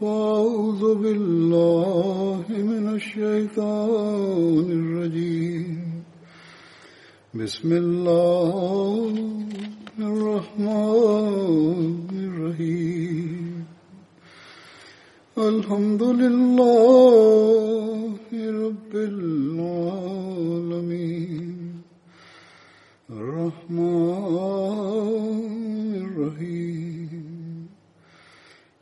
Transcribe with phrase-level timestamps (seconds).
[0.00, 6.02] وأعوذ بالله من الشيطان الرجيم
[7.34, 9.14] بسم الله
[9.98, 13.64] الرحمن الرحيم
[15.38, 21.82] الحمد لله رب العالمين
[23.10, 25.45] الرحمن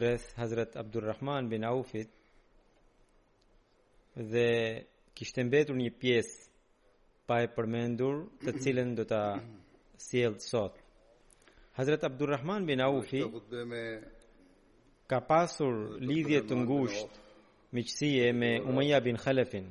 [0.00, 2.14] rreth Hazret Abdulrahman bin Aufit
[5.18, 6.50] kishte mbetur një pjesë
[7.28, 9.22] pa e përmendur të cilën do ta
[10.08, 10.80] sjell sot
[11.76, 13.26] Hazret Abdulrahman bin Aufi
[15.10, 15.74] ka pasur
[16.08, 17.16] lidhje të ngusht
[17.76, 19.66] miqësie me Umayya bin Khalafin.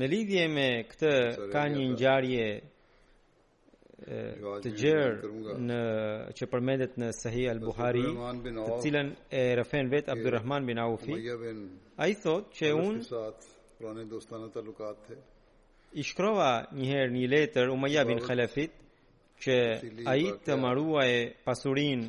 [0.00, 1.12] Në lidhje me këtë
[1.52, 2.46] ka një ngjarje
[4.64, 5.80] të gjërë në
[6.38, 11.14] që përmendet në Sahih al-Buhari, të cilën e rëfen vet Abdulrahman bin Aufi.
[12.04, 13.02] Ai thotë që un
[13.80, 14.48] pranë dostanë
[16.00, 18.72] I shkrova një herë një letër Umayya bin Khalafit,
[19.44, 19.56] që
[20.12, 22.00] ai të marruaj e pasurin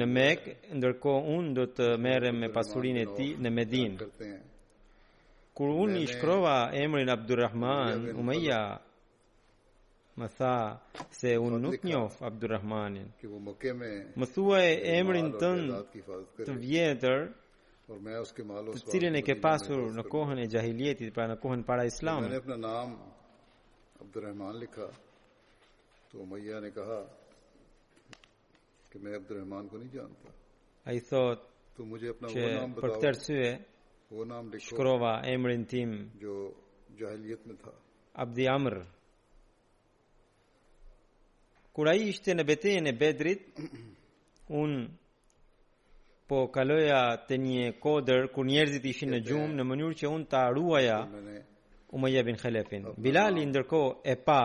[0.00, 4.08] në Mekë, ndërko unë do të merrem me pasurin e ti në Medinë.
[5.56, 8.60] Kur unë i shkrova emrin Abdurrahman, Umeja
[10.20, 10.54] më tha
[11.18, 13.08] se unë nuk njof Abdurrahmanin.
[14.20, 15.80] Më thua e emrin tënë
[16.44, 17.24] të vjetër,
[17.88, 22.30] të cilin e ke pasur në kohën e gjahiljetit, pra në kohën para islamit.
[22.34, 23.10] Më në nëmë
[24.04, 24.86] Abdurrahman likha,
[26.14, 26.96] تو میا نے کہا
[28.90, 30.28] کہ میں عبد الرحمن کو نہیں جانتا
[30.90, 31.38] ai thot
[31.76, 33.38] tu mujhe apna wo naam batao par tarse
[34.16, 35.90] wo naam likho shkrova emrin tim
[36.24, 36.34] jo
[36.98, 37.72] jahiliyat mein tha
[38.24, 38.74] abdi amr
[41.78, 43.42] kur ai ishte në betejën e Bedrit
[44.62, 44.72] un
[46.28, 50.42] po kaloja te një kodër ku njerzit ishin në gjum në mënyrë që un ta
[50.58, 50.98] ruaja
[51.96, 54.42] Umayya bin Khalefin Bilal ndërkohë e pa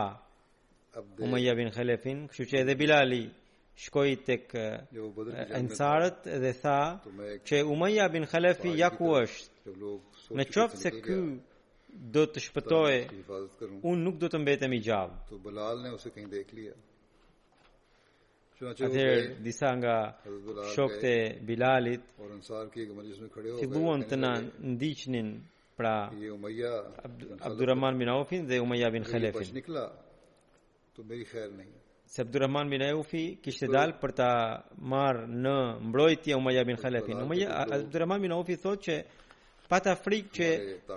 [1.22, 3.22] Umayya bin Khalefin, kështu që edhe Bilali
[3.84, 4.54] shkoi tek
[4.96, 5.10] jo,
[5.60, 6.78] Ansarët eh, dhe tha
[7.48, 9.76] që Umayya bin Khalefi ja me është.
[10.40, 10.46] Në
[10.84, 11.20] se ky
[12.16, 13.00] do të shpëtoje,
[13.84, 15.18] unë nuk do të mbetem i gjallë.
[15.46, 16.74] Bilal ne ose kënd dekh lia.
[18.70, 19.96] Atëherë disa nga
[20.74, 21.16] shokët e
[21.48, 23.62] Bilalit or Ansar ki gjemëris me khëdeu.
[23.62, 24.34] Filluan të na
[24.74, 25.30] ndiqnin
[25.78, 25.96] pra
[26.36, 26.74] Umayya
[27.48, 29.48] Abdurrahman bin Aufin dhe Umayya bin Khalefin
[31.00, 31.70] to meri khair nahi
[32.06, 33.72] se Abdurrahman bin Aufi kishte po.
[33.72, 34.30] dal për ta
[34.92, 35.56] marr në
[35.88, 37.14] mbrojtje Umayya bin Khalafin.
[37.14, 38.96] Po, po, umayya Abdurrahman bin Aufi thotë që
[39.70, 40.48] pata frikë që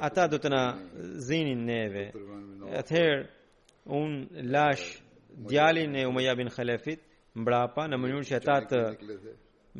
[0.08, 0.62] ata do të na
[1.28, 2.06] zinin neve.
[2.80, 3.22] Atëherë
[3.98, 4.10] un
[4.56, 4.84] lash
[5.50, 7.00] djalin e Umayya bin Khalafit
[7.36, 8.78] mbrapa në mënyrë që ata të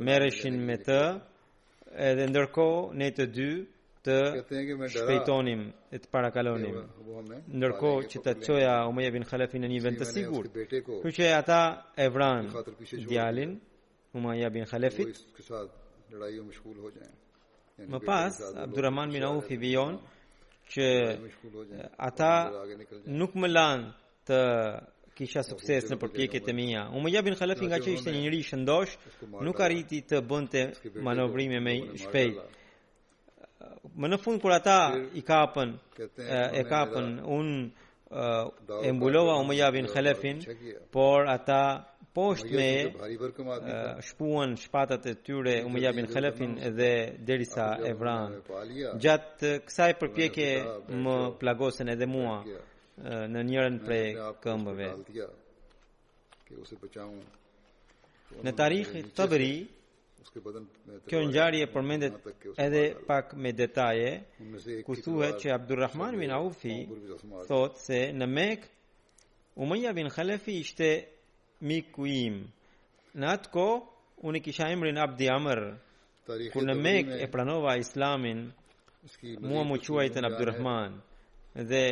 [0.07, 1.01] merreshin me të
[2.11, 3.51] edhe ndërkohë ne të dy
[4.05, 4.17] të
[4.95, 5.61] shpejtonim
[5.93, 7.23] e të para jo, jo,
[7.63, 11.27] Nërko që po, të qoja Umeje bin Khalefi në një vend të sigur, kërë që
[11.27, 11.59] e ata
[11.95, 12.65] e vranë
[13.11, 13.51] djalin,
[14.17, 15.21] Umeje bin Khalefit,
[17.93, 19.99] më pas, Abdurrahman bin Auf vion,
[20.73, 20.87] që
[22.09, 22.33] ata
[23.21, 23.87] nuk më lanë
[24.31, 24.41] të
[25.17, 26.87] kisha po, sukses po, në përpjekjet e mia.
[26.97, 28.93] Umeja bin Khalefi nga që ishte një njëri shëndosh,
[29.45, 30.61] nuk arriti të bënte
[31.11, 31.75] manovrime me
[32.07, 32.61] shpejt
[34.01, 34.77] më në fund kur ata
[35.19, 35.71] i kapën
[36.19, 37.09] e kapën
[37.39, 37.49] un
[38.87, 39.87] e mbulova u mjavin
[40.95, 41.63] por ata
[42.17, 42.71] poshtë me
[44.09, 46.93] shpuan shpatat e tyre u bin xhelefin edhe
[47.27, 48.55] derisa e vran po,
[49.03, 50.49] gjatë kësaj përpjekje
[51.03, 52.37] më plagosen edhe mua
[53.33, 54.07] në njërën prej
[54.43, 55.05] këmbëve po
[58.45, 59.25] në tarikh të
[61.09, 62.15] kjo ngjarje e përmendet
[62.67, 64.11] edhe pak me detaje
[64.87, 66.77] ku thuhet se Abdulrahman bin Aufi
[67.49, 68.61] thot se në Mek
[69.63, 70.89] Umayya bin Khalafi ishte
[71.69, 72.37] miku im
[73.23, 73.67] natko
[74.27, 75.61] unë kisha emrin Abdi Amr
[76.55, 78.47] ku në Mek e pranova islamin
[79.45, 80.93] mua mu chua i tën Abdurrahman
[81.71, 81.85] dhe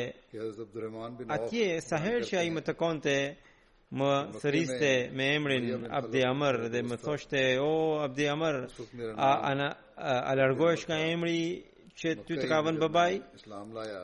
[1.36, 3.16] atje sahër që a i më të konte
[3.98, 4.08] më
[4.40, 7.40] thëriste me emrin Abdi Amr dhe më thoshte
[7.70, 8.54] o Abdi Amr
[9.16, 11.38] a ana a emri
[11.98, 14.02] që ty të ka vënë babai Islam laja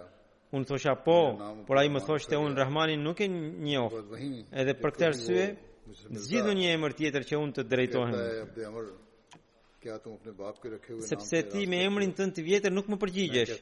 [0.57, 1.19] un thosha po
[1.69, 3.93] por ai më thoshte un Rahmanin nuk e njeh
[4.61, 5.43] edhe për këtë arsye
[6.25, 8.15] zgjidhu një emër tjetër që un të drejtohem
[11.11, 13.55] sepse ti me emrin tënd të vjetër nuk më përgjigjesh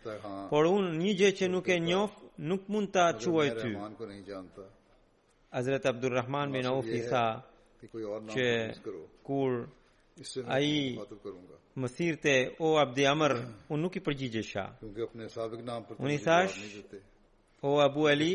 [0.51, 2.11] por un një gjë që nuk e njoh
[2.49, 3.71] nuk mund ta quaj ty
[5.55, 7.41] Hazrat Abdul Rahman bin Auf i tha
[7.83, 8.51] jo, që
[9.29, 9.53] kur
[10.51, 10.99] ai
[11.79, 12.35] mësirte
[12.67, 13.37] o Abdi Amr
[13.77, 16.59] un nuk i përgjigjesha unë apne sabik nam për thash
[17.63, 18.33] o Abu Ali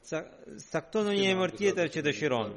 [0.00, 2.56] sakto në një emër tjetër që dëshiron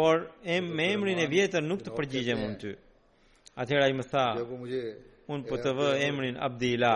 [0.00, 2.76] por em me emrin e vjetër nuk të përgjigjem unë ty
[3.64, 4.60] atëherë ai më tha jo, po,
[5.34, 6.92] unë po të vë emrin Abdila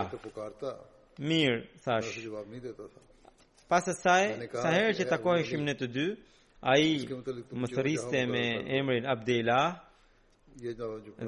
[1.32, 3.08] mirë thash
[3.70, 6.06] Pas e saj, sa herë që takoheshim ne të dy,
[6.58, 6.88] a i
[7.62, 8.72] më thëriste me po, po.
[8.80, 9.60] emrin Abdela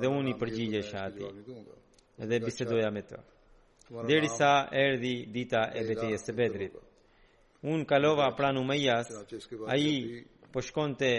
[0.02, 1.28] dhe unë i përgjigje shati
[2.32, 3.20] dhe bisedoja me të.
[4.10, 4.50] Dheri sa
[4.82, 6.74] erdi dita e betejes së bedrit.
[6.74, 6.82] Po.
[7.72, 9.12] Unë kalova pranë Umejas,
[9.72, 9.94] a i
[10.52, 11.12] po shkonte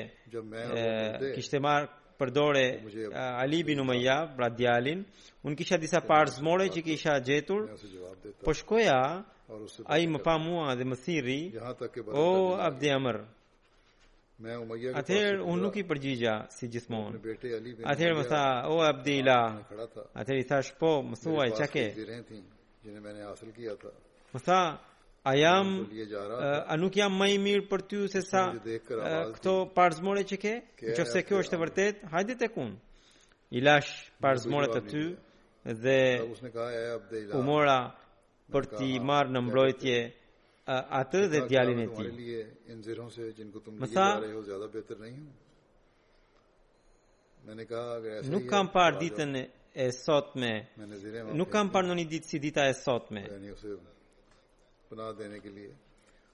[1.37, 1.87] kishte marë
[2.19, 3.11] përdore dorë
[3.43, 5.05] Ali bin Mejab, pra djalin,
[5.47, 7.61] unë kisha disa parë që kisha gjetur,
[8.43, 8.99] po shkoja
[9.87, 11.39] A i më pa mua dhe më thiri
[12.07, 12.25] O
[12.67, 13.17] Abdi Amr
[14.99, 17.19] Atëherë unë nuk i përgjigja si gjithmonë.
[17.91, 18.41] Atëherë më tha,
[18.73, 19.37] "O Abdila."
[20.21, 21.85] Atëherë i thash, "Po, më thuaj çka ke?"
[24.33, 24.61] Më tha,
[25.23, 29.53] "A jam eh, a nuk jam më i mirë për ty se sa eh, këto
[29.77, 30.53] parzmore që ke?
[30.97, 32.75] Nëse kjo është e vërtet, hajde tek unë."
[33.55, 35.03] I lash parzmoret e ty
[35.83, 36.01] dhe
[37.31, 37.79] u mora
[38.51, 39.95] për ti marë në mbrojtje
[40.73, 42.07] atë dhe djalin e ti.
[43.83, 44.07] Më tha,
[48.31, 49.31] nuk kam parë ditën
[49.73, 50.51] e sotme,
[51.39, 53.23] nuk kam parë në një ditë si dita e sotme.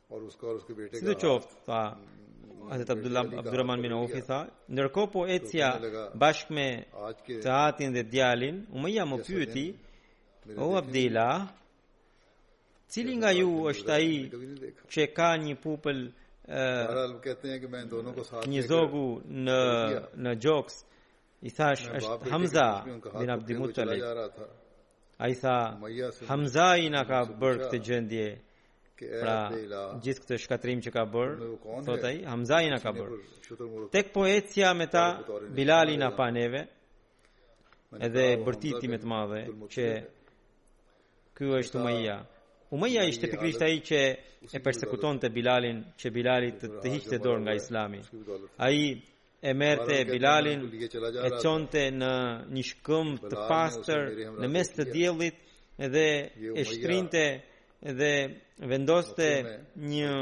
[0.10, 4.40] Po si dhe qoft, tha, mm, Hazet Abdurrahman bin Aufi tha,
[4.70, 5.70] nërko po e cja
[6.22, 6.68] bashk me
[7.42, 9.66] të atin dhe djalin, u më jam më pyëti,
[10.58, 11.30] o Abdila,
[12.90, 14.14] Cili nga ju është ai
[14.94, 16.00] që ka një popull
[18.54, 19.04] një zogu
[19.46, 19.58] në
[20.24, 20.78] në gjoks
[21.48, 22.66] i thash është Hamza
[23.20, 24.02] bin Abdul Muttalib
[25.28, 25.56] ai tha
[26.32, 28.26] Hamza i na ka bër këtë gjendje
[29.22, 29.38] pra
[30.04, 31.38] gjithë këtë shkatrim që ka bër
[31.86, 33.14] thot ai Hamza i na ka bër
[33.96, 35.06] tek po ecja me ta
[35.62, 36.66] Bilal i na pa neve
[38.10, 39.46] edhe bërtiti me të madhe
[39.78, 39.88] që
[41.38, 42.18] ky është Umayya
[42.72, 44.00] Umayja ishte pikrisht ai që
[44.58, 48.02] e përsekutonte Bilalin, që Bilali të të hiqte dorë nga Islami.
[48.66, 48.84] Ai
[49.50, 50.62] e merrte Bilalin
[51.28, 52.12] e çonte në
[52.54, 54.04] një shkëmb të pastër
[54.44, 55.42] në mes të diellit
[55.96, 56.08] dhe
[56.60, 57.26] e shtrinte
[58.02, 58.12] dhe
[58.72, 59.30] vendoste
[59.94, 60.14] një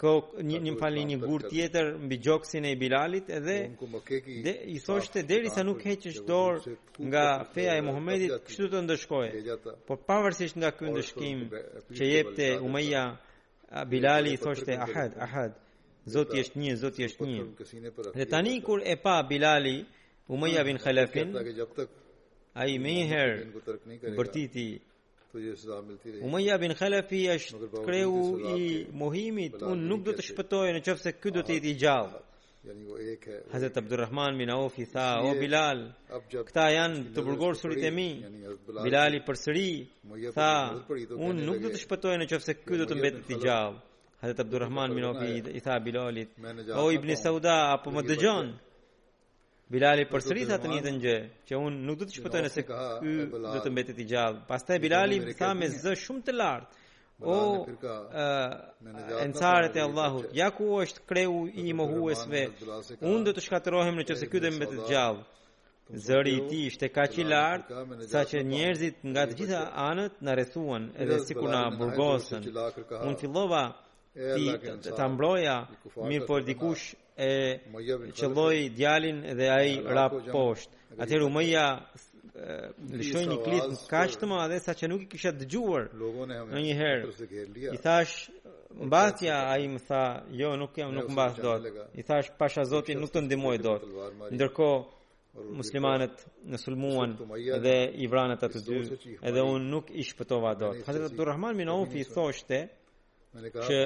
[0.00, 0.10] ko
[0.48, 3.56] një një palë një gur tjetër mbi gjoksin e Bilalit edhe
[4.44, 6.74] dhe i thoshte derisa nuk heqësh dorë
[7.10, 9.30] nga feja e Muhamedit kështu të ndëshkoje
[9.88, 11.38] por pavarësisht nga ky ndëshkim
[11.96, 13.04] që jepte Umayya
[13.90, 15.52] Bilali i thoshte ahad ahad
[16.16, 17.42] zoti është një zoti është po një
[18.16, 19.76] dhe tani kur e pa Bilali
[20.34, 21.28] Umayya bin Khalafin
[22.62, 23.42] ai më herë
[24.18, 24.66] bërtiti
[26.22, 28.20] Umayya bin Khalafi është kreu
[28.58, 28.66] i
[29.00, 32.22] mohimit un nuk do të shpëtoje nëse ky do të jetë i gjallë
[33.54, 35.82] Hazrat Abdul Rahman bin i tha O Bilal
[36.50, 38.06] këta janë të burgosur surit e mi
[38.86, 39.66] Bilal i përsëri
[40.38, 40.50] tha
[41.28, 43.82] un nuk do të shpëtoje nëse ky do të mbetet i gjallë
[44.22, 45.26] Hazrat Abdul Rahman bin Awf
[45.58, 46.38] i tha Bilalit
[46.78, 48.54] O Ibn Sauda apo më dëgjonë,
[49.72, 51.12] Bilali përsërit atë një të një
[51.50, 52.80] që unë nuk do të shpëtoj nëse ky
[53.44, 54.42] do të mbetet i gjallë.
[54.48, 56.80] Pastaj Bilali tha me zë shumë të lartë.
[57.20, 57.34] O
[59.22, 62.42] ensaret e Allahut, ja ku është kreu i një mohuesve,
[63.12, 65.24] unë do të shkatërohem në qëse ky mbetit mbetet gjallë.
[66.08, 67.80] Zëri i ti ishte ka që lartë,
[68.12, 72.44] sa që njerëzit nga të gjitha anët në rethuan, edhe si kuna burgosën.
[72.52, 73.64] Unë fillova,
[74.82, 75.64] ti ta mbroja
[76.06, 76.92] mirë por dikush
[77.26, 77.30] e
[78.18, 80.04] qëlloj djalin dhe ai ra
[80.34, 81.64] poshtë atëherë umeja
[82.94, 85.88] lëshoi një klit kaq më madhe sa që nuk i kisha dëgjuar
[86.54, 87.30] në një herë
[87.72, 88.14] i thash
[88.86, 90.02] mbatja aji më tha
[90.42, 91.62] jo nuk jam nuk mbath dot
[92.00, 93.82] i thash pasha zotin nuk të ndimoj dot
[94.36, 94.68] ndërko
[95.58, 97.18] muslimanët në sulmuan
[97.66, 98.80] dhe i vranët atë dy
[99.28, 102.62] edhe unë nuk i shpëtova dot Hazret Abdurrahman Minaufi i thoshte
[103.42, 103.76] që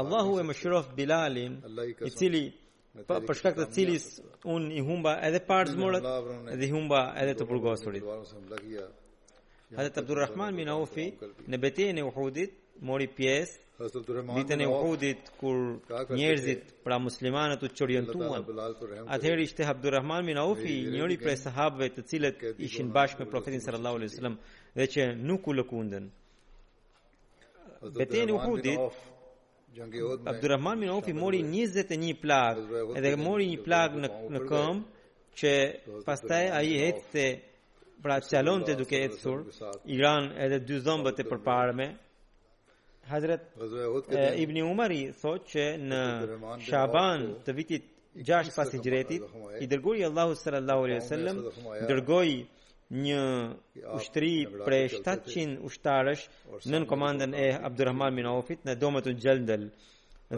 [0.00, 1.52] Allahu e më shirof Bilalin
[2.04, 2.42] i cili
[3.26, 4.04] për shkak të cilis
[4.54, 6.08] un i humba edhe parë zmorët
[6.54, 8.04] edhe i humba edhe të burgosurit
[9.76, 9.96] Hz.
[9.98, 11.06] Abdur bin min Aufi
[11.50, 12.52] në betejën e Uhudit
[12.90, 13.64] mori pjesë
[14.36, 15.58] Vitën e Uhudit kur
[16.16, 18.44] njerëzit pra muslimanët u çorientuan
[19.16, 23.96] atëherë ishte Abdur bin min njëri prej sahabëve të cilët ishin bashkë me profetin sallallahu
[24.02, 24.36] alaihi wasallam
[24.78, 26.04] dhe që nuk u lëkundën
[27.94, 28.78] Beteni Uhudit,
[30.26, 32.64] Abdurrahman bin Auf i mori 21 plagë,
[32.98, 35.52] edhe mori një plagë në në këmbë që
[36.06, 37.24] pastaj ai ecte
[38.02, 39.42] pra çalonte duke ecur,
[39.92, 41.88] i ran edhe dy dhëmbët e përparme.
[43.06, 46.00] Hazret Ibn Ibni Umari thot që në
[46.66, 47.84] Shaban të vitit
[48.30, 49.22] 6 pas hijretit,
[49.62, 51.42] i dërgoi Allahu sallallahu alaihi wasallam
[51.90, 52.32] dërgoi
[52.94, 53.20] një
[53.98, 54.30] ushtri
[54.64, 56.22] prej 700 ushtarësh
[56.70, 59.64] nën komandën e Abdurrahman bin Aufit në Domatun Jaldal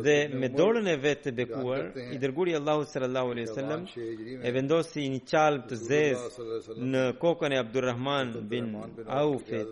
[0.04, 3.82] dhe me dorën e vetë të bekuar i dërguri Allahu sallallahu alaihi wasallam
[4.48, 8.66] e vendosi një çalm të zezë në kokën e Abdurrahman bin
[9.22, 9.68] Aufit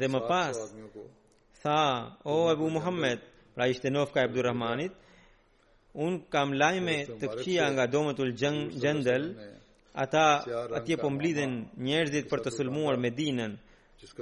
[0.00, 0.56] dhe më pas
[1.62, 1.80] tha
[2.24, 3.20] o Abu Muhammed
[3.54, 4.92] pra ishte nofka e Abdurrahmanit
[6.04, 8.30] un kam lajme të këqija nga Domatul
[8.82, 9.56] Jaldal gjen,
[9.94, 13.54] ata atje po mblidhen njerëzit për të sulmuar Medinën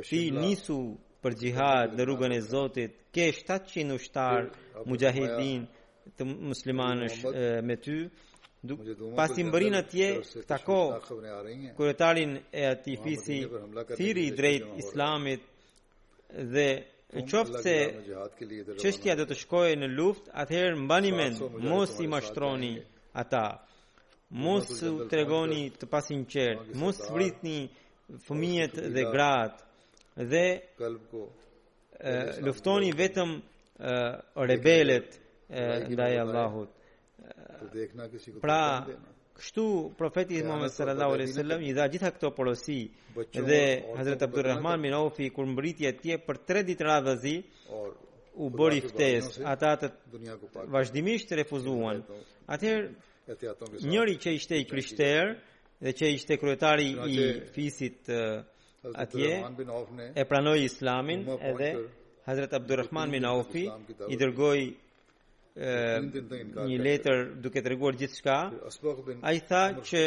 [0.08, 0.76] ti nisu
[1.22, 4.42] për jihad në rrugën e Zotit ke 700 ushtar
[4.86, 5.66] mujahidin
[6.18, 7.18] të muslimanësh
[7.66, 7.96] me ty
[9.16, 10.06] pasi mbërin atje
[10.46, 10.76] tako
[11.76, 13.38] kur e ati fisi
[13.96, 15.42] thiri drejt islamit
[16.54, 16.68] dhe
[17.14, 17.76] qoftë se
[18.82, 22.74] çështja do të shkojë në luft atëherë mbani mend mos i mashtroni
[23.22, 23.44] ata
[24.34, 27.60] mos u tregoni të pasinqert, mos vritni
[28.26, 30.44] fëmijët dhe gratë dhe
[32.44, 33.36] Luftoni vetëm
[34.50, 35.10] rebelët
[35.92, 36.70] ndaj Allahut.
[38.42, 38.62] Pra,
[39.38, 39.64] kështu
[39.98, 42.80] profeti Muhammed sallallahu alaihi wasallam i dha gjitha këto porosi
[43.48, 43.62] dhe
[43.96, 47.36] Hazrat Abdulrahman bin Auf i kur mbriti atje për 3 ditë radhazi
[48.44, 49.88] u bëri ftesë ata të
[50.74, 52.02] vazhdimisht refuzuan.
[52.54, 52.90] Atëherë
[53.90, 55.26] Njëri që ishte i kryshter
[55.84, 57.16] dhe që ishte kryetari i
[57.56, 58.00] fisit
[59.02, 59.30] atje
[60.14, 61.70] e pranoi Islamin edhe
[62.28, 63.64] Hazrat Abdulrahman bin Aufi
[64.14, 64.62] i dërgoi
[66.70, 68.38] një letër duke treguar gjithçka
[68.82, 68.94] po
[69.32, 70.06] ai tha që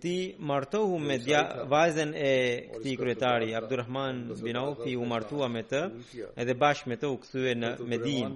[0.00, 2.28] ti martohu me dja, vajzen e
[2.74, 5.80] këti kryetari Abdurrahman bin Aufi u martua me të
[6.40, 8.30] edhe bash me të u kthye në Medin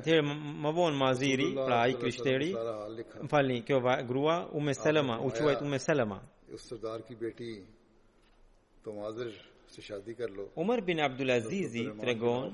[0.00, 3.78] atëherë më vonë maziri pra i kryshteri më falni kjo
[4.10, 6.18] grua u me selama u quajt u me selama
[6.50, 6.58] jo,
[7.06, 7.52] ki beti
[8.82, 9.30] to mazir
[9.70, 12.50] se shadi karlo Umar bin Abdulazizi të tregon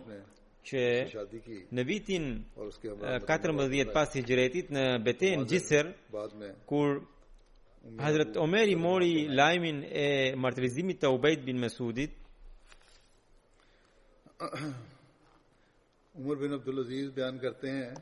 [0.69, 0.85] që
[1.77, 2.33] në vitin
[3.33, 5.95] 14 pas hijretit në Beten Gjisër
[6.69, 6.99] kur
[7.99, 12.11] Hazrat Omeri mori lajmin e martirizimit të Ubejt bin Mesudit.
[16.17, 17.97] Umar bin Abdul Aziz bian karte hain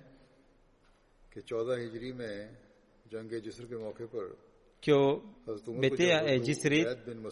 [1.31, 2.49] ke 14 Hijri mein
[3.13, 4.27] jang e Jisr ke mauke par
[4.85, 5.01] kjo
[5.83, 6.87] beteja e Jisrit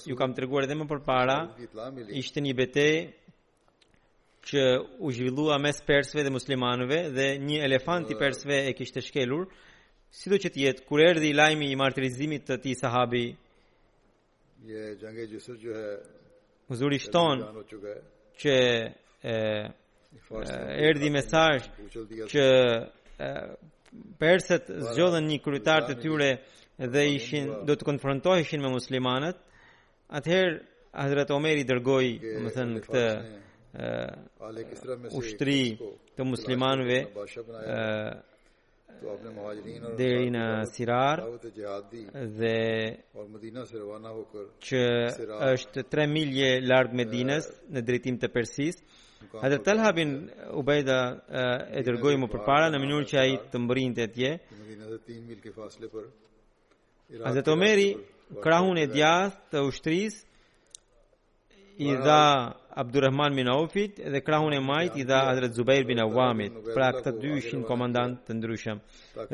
[0.06, 1.38] ju kam treguar edhe më parë
[2.22, 2.86] ishte një bete
[4.48, 4.62] që
[5.02, 9.44] u zhvillua mes persëve dhe muslimanëve dhe një elefant i persëve e kishte shkelur
[10.12, 13.22] si do që të jetë kur erdhi lajmi i martirizimit të ti sahabi
[14.68, 15.94] je jange jusuf jo hai
[16.70, 16.98] huzuri
[18.42, 18.54] që
[20.88, 21.64] erdhi mesazh
[22.32, 22.44] që
[24.20, 26.30] perset zgjodhen një kryetar të tyre
[26.92, 29.36] dhe ishin do të konfrontoheshin me muslimanët
[30.20, 30.56] atëherë
[30.92, 33.08] Hazrat Omer i dërgoi, domethënë këtë
[35.16, 35.62] ushtri
[36.16, 36.98] të muslimanëve
[39.96, 41.22] deri në Sirar
[42.38, 42.60] dhe
[44.68, 44.82] që
[45.50, 48.80] është 3 milje largë Medinës në drejtim të Persis
[49.42, 50.12] Hadhe Talha bin
[50.60, 50.98] Ubejda
[51.78, 54.32] e dërgojë më përpara në minur që a i të mbërin të tje
[57.22, 57.48] Hadhe
[58.42, 60.20] krahun e djath të ushtrisë
[61.76, 66.52] i dha Abdurrahman bin Aufit dhe krahun e majt i dha Hazrat Zubair bin Awamit
[66.74, 68.78] pra këta dy ishin komandant të ndryshëm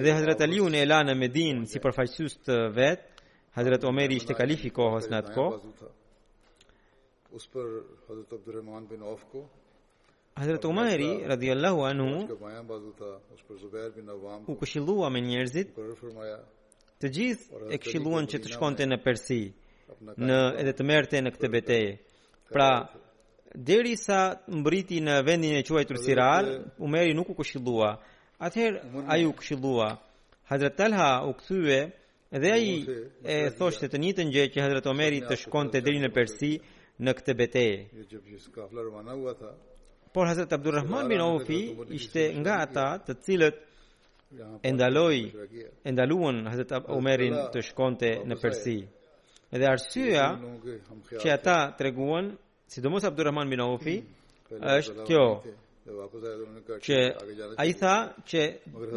[0.02, 3.04] dhe Hazrat Ali unë e la në Medin si përfaqësus të vet
[3.58, 5.88] Hazrat Omeri ishte kalifi kohës në atë kohë
[7.38, 7.66] us për
[8.10, 9.44] Hazrat Abdurrahman bin Auf ko
[10.38, 12.36] Hazrat Umari radhiyallahu anhu
[12.98, 15.74] po u këshillua me njerëzit
[17.02, 19.40] të gjithë e këshilluan që të shkonte në Persi
[20.28, 21.90] në edhe të merte në këtë beteje
[22.52, 22.88] Pra,
[23.54, 26.46] deri sa mbriti në vendin e quajtur Sirar,
[26.80, 27.90] Umeri nuk u këshillua.
[28.40, 29.90] Atëherë ai u këshillua.
[30.48, 31.78] Hazrat Talha u kthye
[32.40, 32.68] dhe ai
[33.20, 36.52] e thoshte të njëjtën gjë që Hazrat Omeri të shkonte deri në Persi
[37.04, 37.76] në këtë betejë.
[40.14, 41.60] Por Hazrat Abdulrahman bin Awfi
[42.00, 43.58] ishte nga ata të cilët
[44.68, 45.20] e ndaloi
[45.92, 48.78] ndaluan Hazrat Omerin të shkonte në Persi.
[49.52, 50.24] Edhe arsyeja
[51.20, 52.26] që ata treguan,
[52.72, 54.58] sidomos Abdulrahman bin Awfi, mm.
[54.74, 55.24] është kjo.
[56.88, 56.98] Që
[57.64, 57.94] ai tha
[58.32, 58.42] që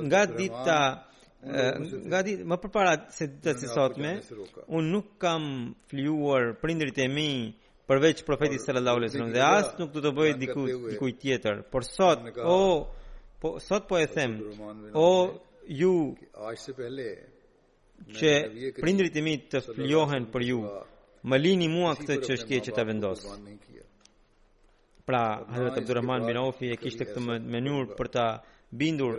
[0.09, 0.79] nga dita
[2.11, 4.11] nga dita më përpara se ditës së sotme,
[4.79, 5.45] un nuk kam
[5.89, 7.29] flijuar prindërit e mi
[7.91, 11.63] përveç profetit sallallahu alaihi wasallam dhe as nuk do të bëj diku diku tjetër.
[11.71, 12.27] Por sot,
[12.57, 12.91] o
[13.41, 14.37] po sot po e them,
[15.07, 15.39] o
[15.79, 15.93] ju
[16.47, 17.07] aq se pehle
[18.09, 20.81] që prindrit e mi të flohen për ju, uh,
[21.27, 23.35] më lini mua këtë që është që pra, të vendosë.
[25.07, 25.21] Pra,
[25.53, 27.23] Hazret Abdurrahman bin Aufi e kishte këtë
[27.55, 28.25] mënyrë për ta
[28.71, 29.17] bindur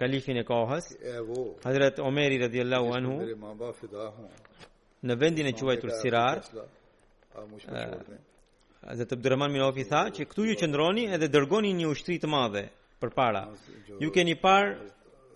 [0.00, 0.90] kalifin e kohës.
[1.64, 3.16] Hazret Omeri radiallahu anhu,
[5.02, 6.42] në vendin e quajtur Sirar,
[8.86, 12.64] Hazret Abdurrahman bin Aufi tha që këtu ju qëndroni edhe dërgoni një ushtri të madhe
[13.02, 13.44] për para.
[14.02, 14.70] Ju keni parë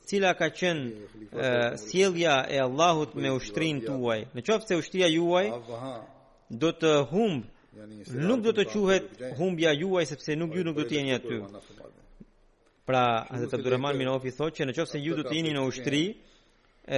[0.07, 4.21] cila ka qenë sjellja e Allahut me ushtrinë tuaj.
[4.37, 5.47] Në qoftë se ushtria juaj
[6.63, 7.49] do të humb,
[8.29, 9.09] nuk do të quhet
[9.41, 11.41] humbja juaj sepse nuk ju nuk do të jeni aty.
[12.87, 16.05] Pra, Hazrat Abdulrahman bin Auf i thotë që nëse ju do të jeni në ushtri,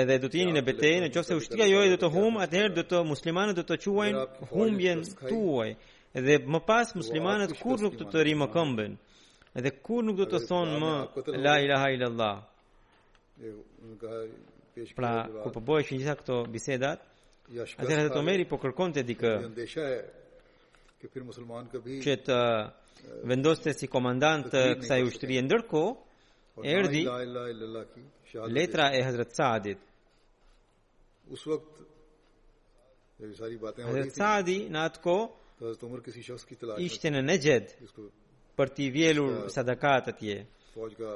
[0.00, 3.00] edhe do të jeni në betejë, nëse ushtria juaj do të humb, atëherë do të
[3.08, 5.70] muslimanët do të quajnë humbjen tuaj.
[6.18, 8.92] Edhe më pas muslimanët kur nuk do të rrimë këmbën.
[9.58, 10.92] Edhe kur nuk do të thonë më
[11.46, 12.38] la ilaha illallah.
[14.94, 15.12] Pra,
[15.44, 17.02] kur po që gjitha këto bisedat,
[17.62, 19.30] atëherë ato Omeri po kërkonte dikë.
[20.98, 22.00] Që fir musliman ka bi.
[22.02, 25.92] Që të eh, vendoste si komandant kësaj ushtrie ndërkohë,
[26.72, 27.04] erdhi
[28.56, 29.84] letra e Hazrat Saadit.
[31.30, 31.82] Us vakt
[33.22, 34.66] ye sari baatein ho rahi thi.
[34.74, 37.74] Hazrat Saadi Ishte në Najd.
[38.58, 40.40] Për t'i vjelur sadakat atje.
[40.74, 41.14] Fojka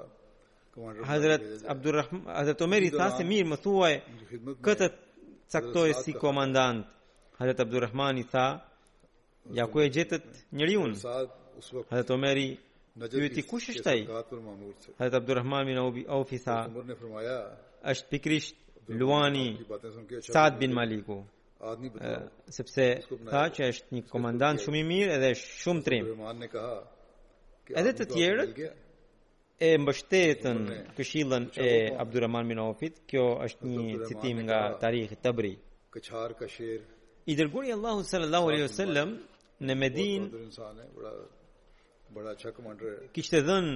[1.04, 3.92] Hazrat Abdul Rahman Hazrat Omer i tha se mirë më thuaj
[4.68, 4.86] këtë
[5.54, 6.80] caktoi si komandant
[7.40, 8.46] Hazrat Abdul Rahman i tha
[9.58, 10.24] ja ku e gjetët
[10.60, 10.80] njeriu
[11.90, 12.48] Hazrat Omer i
[13.12, 14.00] pyeti kush është ai
[14.98, 16.56] Hazrat Abdul Rahman i Abi Auf tha
[17.92, 18.54] është pikrisht
[18.98, 19.48] Luani
[20.32, 21.16] Saad bin Maliku
[22.58, 22.84] sepse
[23.30, 26.08] tha që është një komandant shumë i mirë edhe shumë trim
[27.82, 28.56] edhe të tjerët
[29.66, 30.58] e mbështetën
[30.98, 31.68] këshillën e
[32.02, 32.96] Abdurrahman bin Aufit.
[33.10, 35.52] Kjo është një citim nga Tarihi Tabri.
[35.94, 36.80] Këçar Kashir.
[37.30, 39.10] I dërguari Allahu sallallahu alaihi wasallam
[39.66, 40.28] në Medinë
[42.14, 42.92] bëra çak mandre.
[43.14, 43.74] Kishte dhënë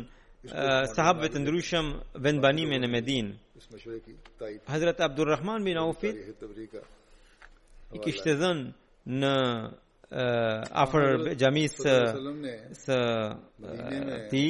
[0.96, 1.87] sahabëve të ndryshëm
[2.25, 3.33] vend banimin në Medinë.
[4.72, 6.16] Hazrat Abdurrahman bin Aufit
[7.96, 8.66] i kishte dhënë
[9.22, 9.35] në
[10.11, 11.95] afër xhamisë
[12.81, 12.95] së
[14.31, 14.45] ti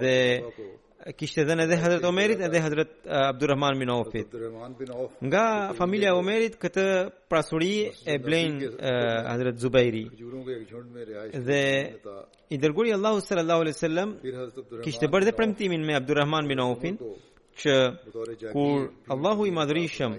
[0.00, 0.16] dhe
[1.16, 4.08] kishte dhënë edhe Hazrat Omerit edhe Hazrat Abdulrahman bin Auf.
[5.22, 5.44] Nga
[5.78, 6.84] familja e Omerit këtë
[7.28, 8.60] prasuri e blen
[9.30, 10.04] Hazrat Zubairi.
[11.48, 11.64] Dhe
[12.50, 14.08] i dërguari Allahu sallallahu alaihi wasallam
[14.84, 16.98] kishte bërë dhe premtimin me Abdulrahman bin Aufin
[17.60, 17.74] që
[18.52, 20.12] kur Allahu i madhrishëm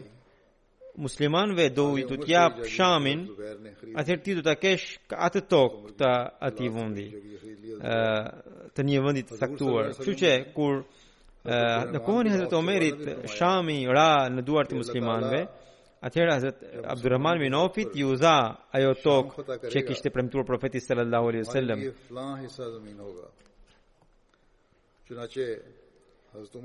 [0.97, 6.13] muslimanve do i tutja shamin pëshamin, atëherë ti du t'a kesh ka atë tokë të
[6.47, 7.07] ati vëndi,
[8.75, 9.91] të një vëndi të saktuar.
[10.05, 10.75] Që që kur
[11.93, 13.03] në kohën i Hazret Omerit,
[13.37, 15.45] shami ra në duartë muslimanve,
[15.97, 16.57] Atëherë hazret
[16.93, 18.33] Abdurrahman bin Aufit yuza
[18.77, 21.79] ayo ajo tokë që kishte premtuar profeti sallallahu alaihi wasallam.
[25.07, 25.45] Çunaçe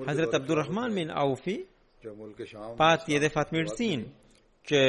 [0.06, 1.56] Hazrat Abdurrahman bin Aufi
[2.76, 4.04] pati edhe fatmirësinë
[4.68, 4.80] që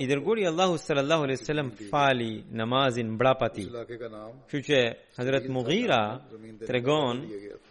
[0.00, 3.64] i dërguri Allahu sallallahu alaihi wasallam fali namazin mbrapa ti.
[4.62, 4.78] që
[5.18, 6.02] Hazrat Mughira
[6.68, 7.16] tregon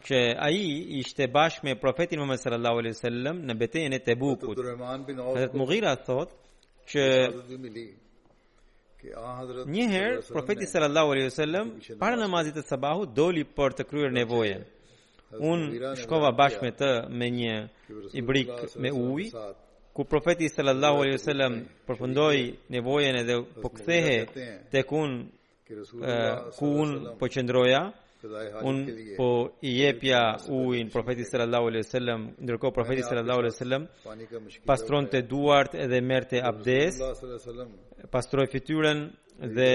[0.08, 0.60] që ai
[1.02, 4.58] ishte bashkë me profetin Muhammed sallallahu alaihi wasallam në betejën e Tebukut.
[5.30, 6.30] Hazrat Mughira thot
[6.92, 7.06] që
[9.76, 11.66] Një herë profeti sallallahu alaihi wasallam
[12.02, 14.62] parë namazit të sabahu doli për të kryer nevojën.
[15.52, 15.60] Un
[16.02, 17.56] shkova bashkë me të me një
[18.22, 18.50] ibrik
[18.82, 19.28] me ujë
[20.00, 21.54] ku profeti sallallahu alaihi wasallam
[21.88, 22.42] përfundoi
[22.74, 24.18] nevojën edhe po kthehe
[24.72, 25.12] tek un
[26.60, 27.82] ku un po qëndroja
[28.70, 28.78] un
[29.20, 30.22] po i jepja
[30.58, 33.84] ujin profetit sallallahu alaihi wasallam ndërkohë profeti sallallahu alaihi wasallam
[34.72, 36.94] pastronte duart edhe merrte abdes
[38.16, 39.00] pastroi fytyrën
[39.58, 39.74] dhe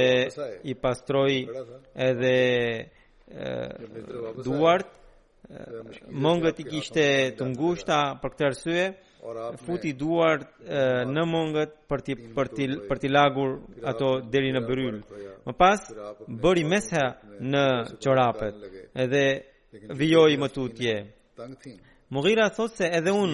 [0.71, 1.37] i pastroi
[2.09, 2.37] edhe
[4.47, 4.89] duart
[6.25, 7.07] mëngët i kishte
[7.37, 8.85] të ngushta për këtë arsye
[9.65, 10.43] futi duar
[11.15, 13.51] në mungët për ti për ti për ti lagur
[13.89, 14.99] ato deri në bryl.
[15.47, 15.81] Më pas
[16.43, 17.05] bëri mesha
[17.53, 17.65] në
[18.03, 18.55] çorapet
[19.05, 19.25] edhe
[19.99, 20.95] vijoi më tutje.
[22.13, 23.33] Mughira thot se edhe un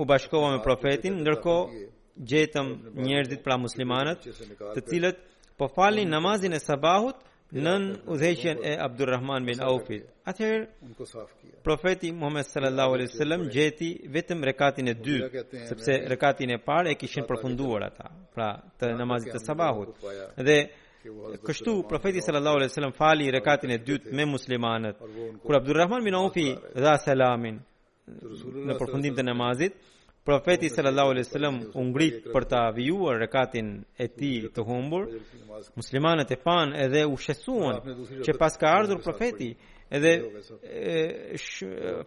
[0.00, 1.86] u bashkova me profetin, ndërkohë
[2.28, 2.66] gjetëm
[3.06, 4.20] njerëzit pra muslimanët,
[4.76, 5.18] të cilët
[5.58, 7.18] po falin namazin e sabahut
[7.52, 9.86] nën udhëheqjen e Abdulrahman bin Auf.
[10.26, 11.04] Atëherë unko
[11.62, 16.94] Profeti Muhammed sallallahu alaihi wasallam jeti vetëm rekatin e dytë, sepse rekatin e parë e
[16.96, 19.94] kishin përfunduar ata, pra të namazit të sabahut.
[20.00, 20.10] Po
[20.46, 20.58] Dhe
[21.46, 24.96] kështu profeti sallallahu alaihi wasallam fali rekatin e dytë me muslimanët.
[25.42, 26.34] Kur Abdulrahman bin Auf
[26.74, 27.60] dha selamën
[28.66, 29.74] në përfundim të namazit,
[30.26, 35.04] profeti sallallahu alaihi wasallam u ngrit për ta vijuar rekatin e tij të humbur.
[35.78, 37.76] Muslimanët e pan edhe u shesuan
[38.26, 39.50] që pas ka ardhur profeti
[39.98, 40.12] edhe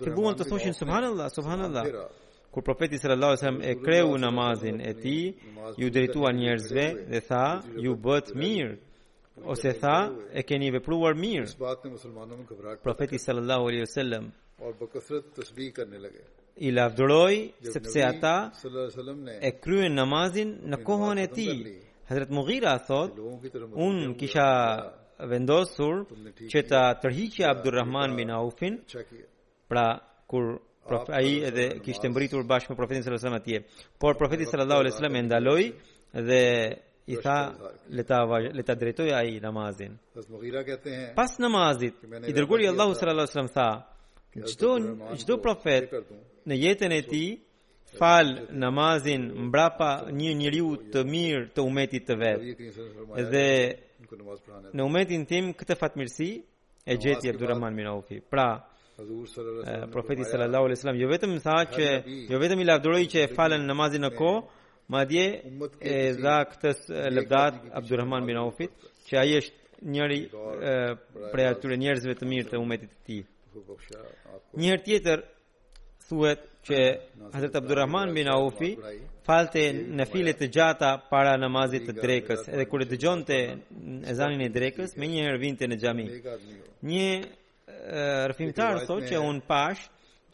[0.04, 1.90] filluan të thoshin subhanallahu subhanallahu.
[2.54, 5.26] Kur profeti sallallahu alaihi wasallam e kreu namazin e tij,
[5.80, 7.48] ju drejtuan njerëzve dhe tha,
[7.86, 8.74] ju bëhet mirë
[9.52, 9.98] ose tha
[10.36, 11.52] e keni vepruar mirë
[12.86, 14.26] profeti sallallahu alaihi wasallam
[14.64, 16.24] aur bakasrat tasbih karne lage
[16.62, 17.36] i lavdëroj
[17.72, 18.52] sepse ata
[19.42, 21.60] e kryen namazin në kohën e tij.
[22.10, 23.16] Hazrat Mughira thot,
[23.76, 24.48] un kisha
[25.30, 26.04] vendosur
[26.52, 28.76] që ta tërhiqja Abdurrahman bin Aufin,
[29.70, 30.58] pra kur
[31.16, 33.90] ai edhe kishte mbritur bashkë me profetin sallallahu alajhi wasallam atje.
[34.02, 35.66] Por profeti sallallahu alajhi wasallam e ndaloi
[36.28, 36.42] dhe
[37.14, 37.38] i tha
[37.96, 38.20] le ta
[38.58, 39.94] le ta drejtoj ai namazin.
[41.16, 43.70] Pas namazit i dërguari Allahu sallallahu alajhi wasallam tha
[44.52, 44.70] Çdo
[45.20, 45.86] çdo po, profet
[46.48, 47.40] në jetën e tij
[48.00, 48.30] fal
[48.62, 52.40] namazin mbrapa një njeriu të mirë të umetit të vet.
[53.32, 53.50] Dhe
[54.78, 56.30] në umetin tim këtë fatmirësi
[56.86, 58.22] e gjeti Abdulrahman bin Awfi.
[58.30, 58.48] Pra
[59.92, 61.86] profeti sallallahu alaihi wasallam jo vetëm tha që
[62.30, 64.46] jo vetëm i lavdëroi që e falën namazin në kohë,
[64.94, 65.26] madje
[65.82, 66.72] e dha këtë
[67.16, 68.66] lëvdat Abdulrahman bin Awfi
[69.10, 69.58] që ai është
[69.94, 70.22] njëri
[71.34, 73.22] prej atyre njerëzve të mirë të umetit të tij.
[74.60, 75.20] Njëherë tjetër,
[76.10, 76.78] thuhet që
[77.34, 78.72] Hazrat Abdulrahman bin Aufi
[79.28, 79.62] falte
[79.98, 83.38] në file të gjata para namazit të drekës, edhe kur e dëgjonte
[84.14, 86.08] ezanin e drekës, më një herë vinte në xhami.
[86.94, 87.10] Një
[88.32, 89.86] rrëfimtar thotë që un pash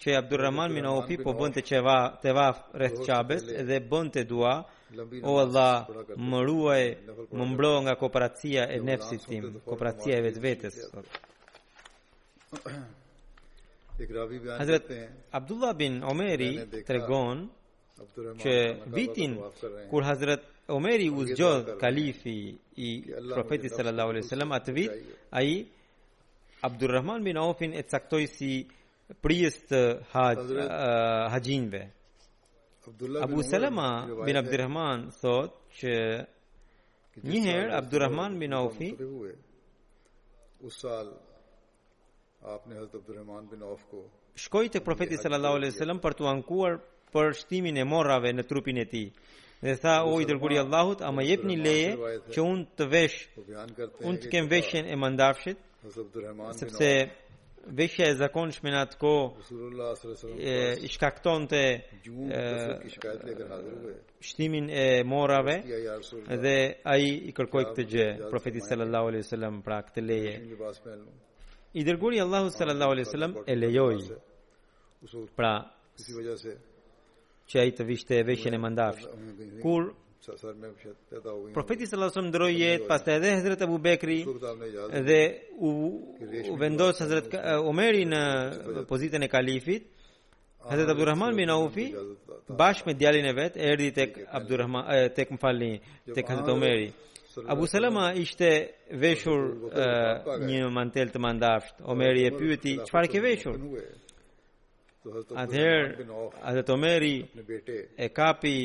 [0.02, 2.48] që Abdulrahman bin Aufi po bënte çeva te va
[2.80, 4.54] rreth Qabes dhe bënte dua
[5.30, 5.78] O Allah,
[6.30, 6.84] më ruaj,
[7.38, 10.76] më mblo nga kooperacia e nefsit tim, kooperacia e vetë vetës.
[15.32, 17.46] Abdullah bin Omeri tregon
[18.44, 18.56] që
[18.96, 19.32] vitin
[19.90, 20.44] kur Hazrat
[20.78, 22.38] Omeri u zgjodh kalifi
[22.76, 22.90] i
[23.34, 24.92] profetit sallallahu alaihi wasallam atë vit
[25.40, 25.50] ai
[26.70, 28.52] Abdulrahman bin Aufin e caktoi si
[30.14, 31.38] haj, uh,
[33.26, 33.90] Abu Salama
[34.26, 35.94] bin Abdurrahman thot që
[37.30, 38.90] njëherë Abdurrahman bin Aufi
[42.42, 46.80] apne Hazrat Abdulrahman bin Auf ko shkoi te profeti sallallahu alaihi wasallam per tu ankuar
[47.14, 49.10] per shtimin e morrave ne trupin e tij
[49.66, 51.92] dhe tha o i dërguari i Allahut ama jepni leje
[52.34, 53.20] qe un te vesh
[54.10, 55.58] un te kem veshjen e mandafshit
[56.60, 56.90] sepse
[57.80, 59.94] veshja e zakonshme në atë kohë Rasulullah
[64.30, 65.56] shtimin e morrave
[66.44, 66.58] dhe
[66.94, 70.34] ai i kërkoi këtë gjë profeti sallallahu alaihi wasallam pra këtë leje
[71.80, 73.98] I dërguri Allahu sallallahu alaihi wasallam e lejoi.
[75.38, 75.52] Pra,
[76.02, 76.54] si vaja se
[77.52, 79.10] që ai të vishte veshjen e mandafit.
[79.62, 79.84] Kur
[81.54, 84.20] Profeti sallallahu alaihi wasallam pas jetë edhe Hazrat Abu Bekri
[85.10, 85.20] dhe
[85.60, 85.76] u
[86.62, 87.28] vendos Hazrat
[87.70, 88.22] Omeri në
[88.90, 89.84] pozitën e kalifit.
[90.72, 91.90] Hazrat Abu Rahman bin Aufi
[92.58, 94.88] bashkë me djalin e vet erdhi tek Abdulrahman
[95.20, 95.74] tek Mfalni
[96.16, 96.88] tek Hazrat Omeri.
[97.48, 101.82] Abu Salama ishte veshur uh, një mantel të mandafsht.
[101.84, 103.56] Omeri e pyeti, "Çfarë ke veshur?"
[105.40, 106.00] Atëher,
[106.50, 107.16] atë Omeri
[108.06, 108.60] e kapi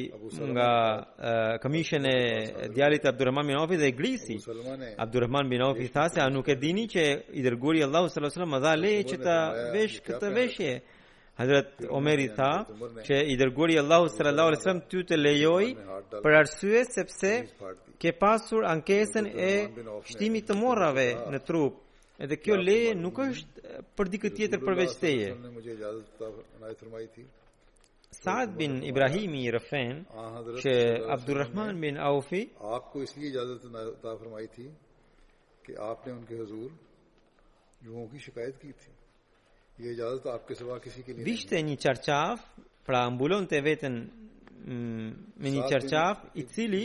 [0.53, 0.71] nga
[1.61, 1.81] uh,
[2.13, 4.37] e djalit Abdurrahman bin Auf dhe e grisi.
[4.97, 7.05] Abdurrahman bin Auf tha se a nuk e dini që
[7.39, 9.37] i dërguari Allahu sallallahu alaihi wasallam dha leje që ta
[9.75, 10.73] vesh këtë veshje?
[11.41, 12.49] Hazrat Omeri tha
[13.09, 15.67] që i dërguari Allahu sallallahu alaihi wasallam ty të lejoj
[16.25, 17.31] për arsye sepse
[18.03, 19.55] ke pasur ankesën e
[20.11, 21.79] shtimit të morrave në trup.
[22.27, 25.31] Edhe kjo leje nuk është për dikë tjetër përveç teje.
[28.21, 30.05] Saad bin Ibrahimi i rëfen
[30.61, 30.75] që
[31.17, 32.43] Abdurrahman bin Aufi
[32.75, 33.65] aapko li ijazat
[34.05, 34.69] ta farmayi thi
[35.65, 36.69] ke aapne unke huzur
[37.87, 38.91] logon ki shikayat ki thi
[39.83, 40.75] Jo, jo,
[41.17, 42.41] Vishte një qarqaf,
[42.85, 43.95] pra mbulon të vetën
[44.65, 45.07] mm,
[45.41, 46.83] me një qarqaf, i cili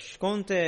[0.00, 0.60] shkonte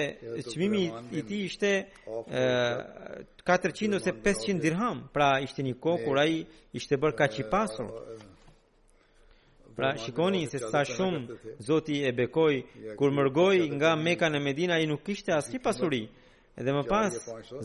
[0.51, 0.83] çmimi
[1.16, 1.70] i ti ishte
[2.05, 6.35] 400 ose 500 dirham, pra ishte një kohë kur ai
[6.77, 7.88] ishte bërë kaq pasur.
[9.77, 12.61] Pra shikoni se sa shumë Zoti e bekoi
[12.99, 16.05] kur mërgoi nga Mekka në Medinë ai nuk kishte asnjë pasuri.
[16.61, 17.16] Edhe më pas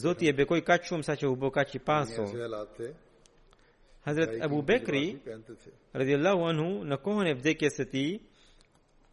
[0.08, 2.36] Zoti e bekoi kaq shumë saqë u bë kaq i pasur.
[4.06, 5.06] Hazrat Abu Bakri
[5.96, 8.12] radhiyallahu anhu në kohën e vdekjes së tij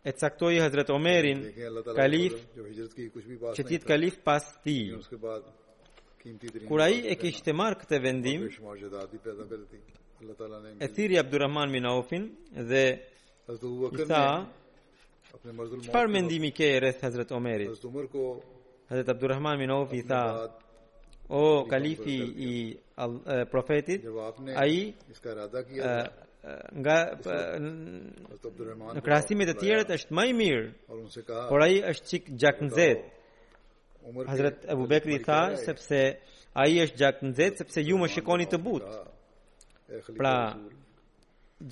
[0.06, 1.40] e caktoi Hazrat Omerin
[1.98, 5.42] kalif jo hijrat ki kuch bhi pas nahi chitit kalif pas thi uske jo, baad
[6.22, 8.90] qimti tarin kurai ek istemar kte vendim po, jo,
[10.86, 12.24] Athir ibn Abdurrahman bin Aufin
[12.70, 12.84] ze
[14.10, 14.28] sa
[15.34, 17.70] apne marzul mo par mendimi ke rreth Hazrat Omerit
[18.88, 20.22] Hazrat Abdurrahman bin Auf i tha
[21.28, 22.16] o kalifi
[22.50, 22.52] i
[23.50, 24.02] profetit
[24.54, 24.78] ai
[25.12, 25.96] iska rada kiya
[26.82, 26.94] nga
[28.96, 30.66] në krahasimet e tjera është më i mirë
[31.50, 33.12] por ai është çik gjaknzet po,
[34.30, 36.00] Hazrat Abu Bekri tha sepse
[36.62, 38.90] ai është gjaknzet sepse ju më shikoni të butë
[40.20, 40.36] pra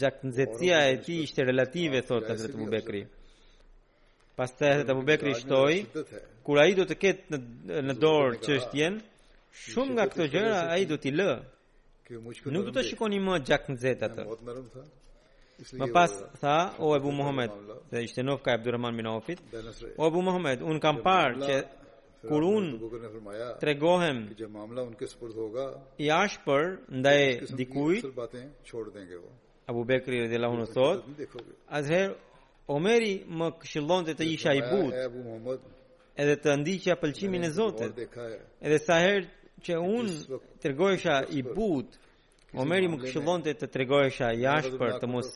[0.00, 3.02] gjaknzetia e tij është relative thotë Hazrat Abu Bekri
[4.36, 5.78] pastaj Hazrat Abu Bekri shtoi
[6.44, 7.44] kur ai do të ketë
[7.88, 8.94] në dorë çështjen
[9.70, 11.30] shumë nga këto gjëra ai do t'i lë.
[12.54, 14.22] Nuk do të shikoni më gjak zetë atë.
[15.80, 17.52] Më pas tha, o Ebu Muhammed,
[17.92, 19.14] dhe ishte nofka Ebu Rahman bin o
[20.06, 21.56] Ebu Muhammed, unë kam parë që
[22.28, 22.72] kur unë
[23.60, 24.18] të regohem
[26.04, 26.64] i ashë për
[27.00, 27.20] ndaj
[27.58, 28.04] dikujt,
[29.70, 32.14] Abu Bekri rrë dhe azher, thot, azherë,
[32.66, 35.58] Omeri më këshillon të të isha i but,
[36.22, 37.96] edhe të ndiqja pëlqimin e Zotit,
[38.64, 39.26] edhe sa herë
[39.66, 40.06] që un
[40.60, 41.86] tregojsha i but
[42.62, 45.30] Omeri më këshillon të të tregojsha jashtë për të mos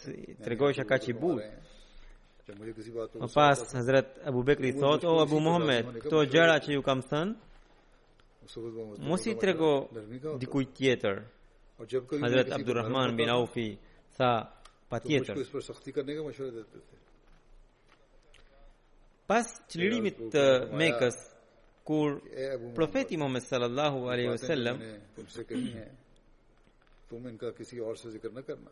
[0.45, 1.43] tregojsha ka që i but
[3.21, 7.47] Më pas, Hazret Abu Bekri thot O, Abu Mohamed, këto gjera që ju kam thënë
[9.09, 9.73] Mos i trego
[10.43, 11.17] dikuj tjetër
[12.23, 13.43] Hazret Abdurrahman po, bin po, po.
[13.43, 13.69] Aufi
[14.17, 14.31] tha
[14.89, 15.37] pa tjetër
[19.29, 20.45] Pas çlirimit të
[20.81, 21.17] mekës
[21.89, 22.09] kur
[22.75, 24.77] profeti Muhammed sallallahu alaihi wasallam
[25.17, 25.87] tumse kehni hai
[27.59, 28.71] kisi aur se zikr na karna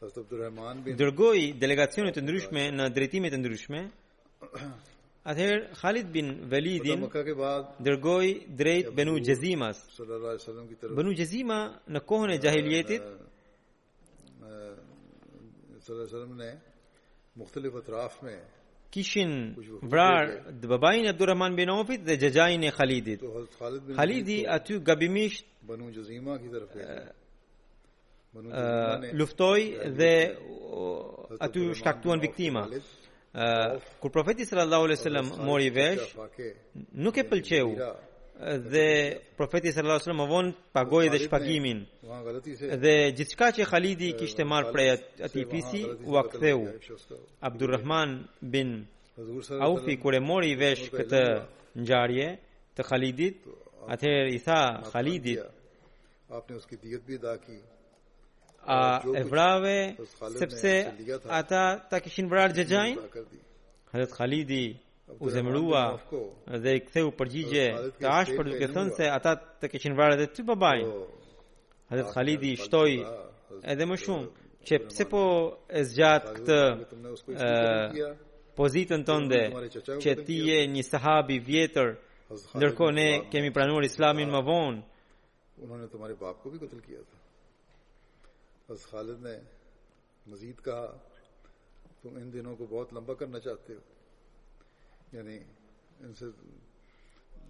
[0.00, 3.80] Hazrat Abdulrahman bin dërgoi delegacione të ndryshme në drejtime të ndryshme
[5.30, 7.00] Ather Khalid bin Walidin
[7.88, 8.28] dërgoi
[8.60, 9.78] drejt Banu Jazimas
[10.98, 11.58] Banu Jazima
[11.94, 16.50] në kohën e jahiliyetit sallallahu alaihi wasallam në
[17.40, 18.34] mukhtalif atraf me,
[18.92, 19.32] kishin
[19.90, 20.26] vrar
[20.62, 23.20] dhe babajin e Durrahman bin Aufit dhe gjegjajin e Khalidit.
[23.20, 23.46] Po,
[23.98, 24.50] Khalidi po.
[24.56, 26.90] aty gabimisht eh,
[28.38, 29.60] eh, Luftoj
[30.00, 30.12] dhe
[31.44, 32.62] aty shtaktuan viktima.
[33.34, 33.42] Eh,
[34.00, 36.06] kur profetis sallallahu alaihi sallam mori vesh,
[37.04, 37.68] nuk e pëlqeu
[38.42, 41.78] dhe profeti sallallahu alajhi wasallam vonë pagoi dhe shpagimin
[42.84, 44.88] dhe gjithçka që Khalidi kishte marr prej
[45.26, 46.58] atij fisi u aktheu
[47.48, 48.10] Abdulrahman
[48.52, 48.86] bin
[49.68, 51.22] Aufi kur e mori vesh këtë
[51.80, 52.28] ngjarje
[52.74, 53.38] të Khalidit
[53.94, 55.40] atëherë i tha Khalidit
[56.58, 57.56] uski diyat bhi ada ki
[58.78, 58.80] a
[59.22, 59.76] evrave
[60.38, 60.74] sepse
[61.40, 63.00] ata ta kishin vrarë gjëgjajnë,
[63.90, 64.64] Hazrat Khalidi
[65.20, 65.98] u zemrua
[66.46, 67.64] dhe i ktheu përgjigje
[68.00, 70.92] të ashtë për duke thënë se ata të keqin varë dhe të babajnë.
[71.92, 72.90] Hadet Khalidi i shtoj
[73.74, 74.28] edhe më shumë
[74.68, 75.22] që pse po
[75.68, 76.60] e zgjat këtë
[78.58, 79.42] pozitën tënde
[80.06, 81.88] që ti e një sahabi vjetër
[82.60, 84.80] nërko ne kemi pranur islamin më vonë.
[85.62, 87.16] Unhën e të marë babë ku bi këtëll kia të.
[88.66, 89.34] Hadet Khalidi në
[90.32, 90.78] mëzit ka
[92.02, 93.82] të në dino ku bëhat lëmba kërna qatë të
[95.12, 95.38] yani
[96.02, 96.26] nëse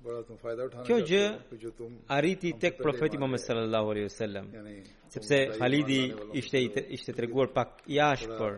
[0.03, 4.46] bëra të fajda utanë kjo gjë arriti tek profeti Muhammed sallallahu alaihi wasallam
[5.14, 6.01] sepse Halidi
[6.40, 6.57] ishte
[6.96, 8.55] ishte treguar pak jashtë por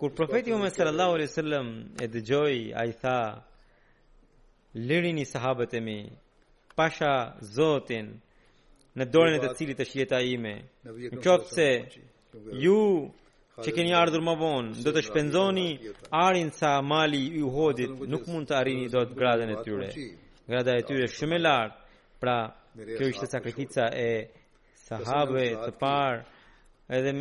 [0.00, 3.16] kur profeti Muhammed sallallahu alaihi wasallam e dëgjoi ai tha
[4.88, 5.98] lirini sahabët e mi
[6.76, 7.12] pasha
[7.54, 8.08] Zotin
[8.98, 10.54] në dorën e të cilit është jeta ime
[10.84, 11.68] në qoftë se
[12.64, 12.78] ju
[13.60, 15.66] që keni ardhur më vonë, do të shpenzoni
[16.26, 19.88] arin sa mali i uhodit, nuk mund të arrini dot gradën e tyre.
[20.48, 21.76] Grada e tyre shumë e lartë.
[22.20, 22.38] Pra,
[22.96, 24.10] kjo ishte sakrifica e
[24.86, 26.18] sahabëve të parë,
[26.96, 27.12] edhe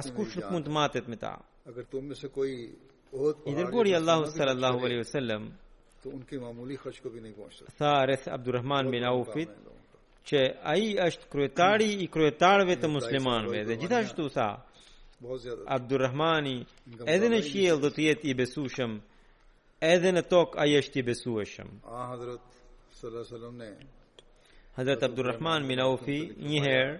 [0.00, 1.34] askush nuk mund të matet me ta.
[1.68, 2.04] Agar tum
[2.36, 5.42] koi Allahu sallallahu alaihi wasallam
[6.02, 7.34] to unke mamuli ko bhi nahi
[7.78, 9.50] Tha rrëth Abdurrahman bin Aufit
[10.28, 10.40] që
[10.74, 14.48] ai është kryetari i kryetarëve të muslimanëve dhe gjithashtu tha
[15.70, 16.56] Abdurrahmani
[17.14, 18.96] edhe në qiell do të jetë i besueshëm
[19.88, 22.56] edhe në tokë ai është i besueshëm ah hadrat
[22.98, 23.70] sallallahu alaihi ne
[24.78, 26.92] hadrat Abdurrahman bin një herë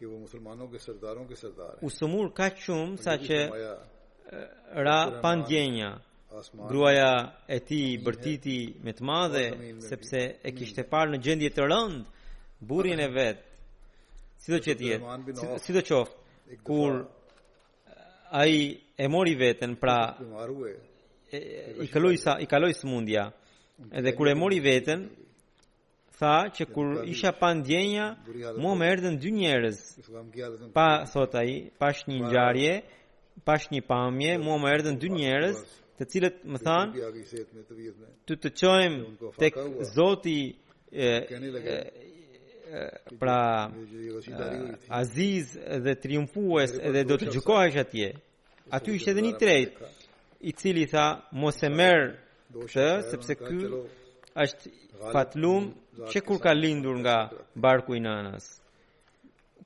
[0.00, 2.58] që u muslimanëve ke sardarëve ke sardar u sumur kaq
[3.06, 3.40] saqë
[4.86, 5.90] ra pandjenja
[6.72, 7.12] gruaja
[7.48, 9.44] e ti bërtiti me të madhe
[9.86, 10.90] sepse e kishte mm.
[10.92, 12.02] parë në gjendje të rënd
[12.70, 13.46] burin e vet
[14.42, 16.18] si do që tjetë si do qoftë
[16.64, 17.06] kur
[18.30, 20.18] ai e mori veten pra
[21.30, 23.24] e, i kaloi sa i kaloi smundja
[23.98, 25.00] edhe kur e mori veten
[26.18, 28.06] tha që kur isha pa ndjenja
[28.62, 29.78] mua më erdhen dy njerëz
[30.76, 32.74] pa thot ai pa një ngjarje
[33.46, 35.58] pash një pamje mua më erdhen dy njerëz
[35.98, 36.86] të cilët më than
[38.26, 38.98] të të çojmë
[39.42, 39.54] tek
[39.94, 40.40] Zoti
[43.18, 43.70] pra
[44.98, 45.46] aziz
[45.84, 48.08] dhe triumfues dhe do të gjykohesh atje.
[48.76, 49.72] Aty ishte edhe një trejt
[50.48, 51.06] i cili tha
[51.40, 52.04] mos e merr
[52.54, 53.56] këtë sepse ky
[54.44, 54.68] është
[55.12, 55.62] fatlum
[56.12, 57.16] që kur ka lindur nga
[57.64, 58.44] barku i nanas.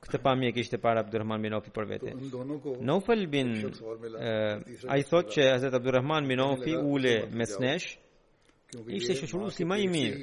[0.04, 2.10] Këtë pamje kishte para Abdurrahman bin Auf për vete.
[2.90, 3.48] Nofel bin
[4.94, 6.64] ai thotë që Hazrat Abdurrahman bin Auf
[6.94, 7.86] ule mesnesh
[8.96, 10.18] ishte shoqëruesi më i mirë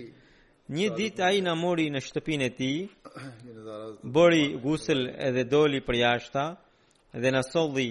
[0.71, 2.67] Një dit a i në mori në shtëpin e ti,
[4.17, 6.43] bëri gusël edhe doli për jashta,
[7.11, 7.87] dhe në soldi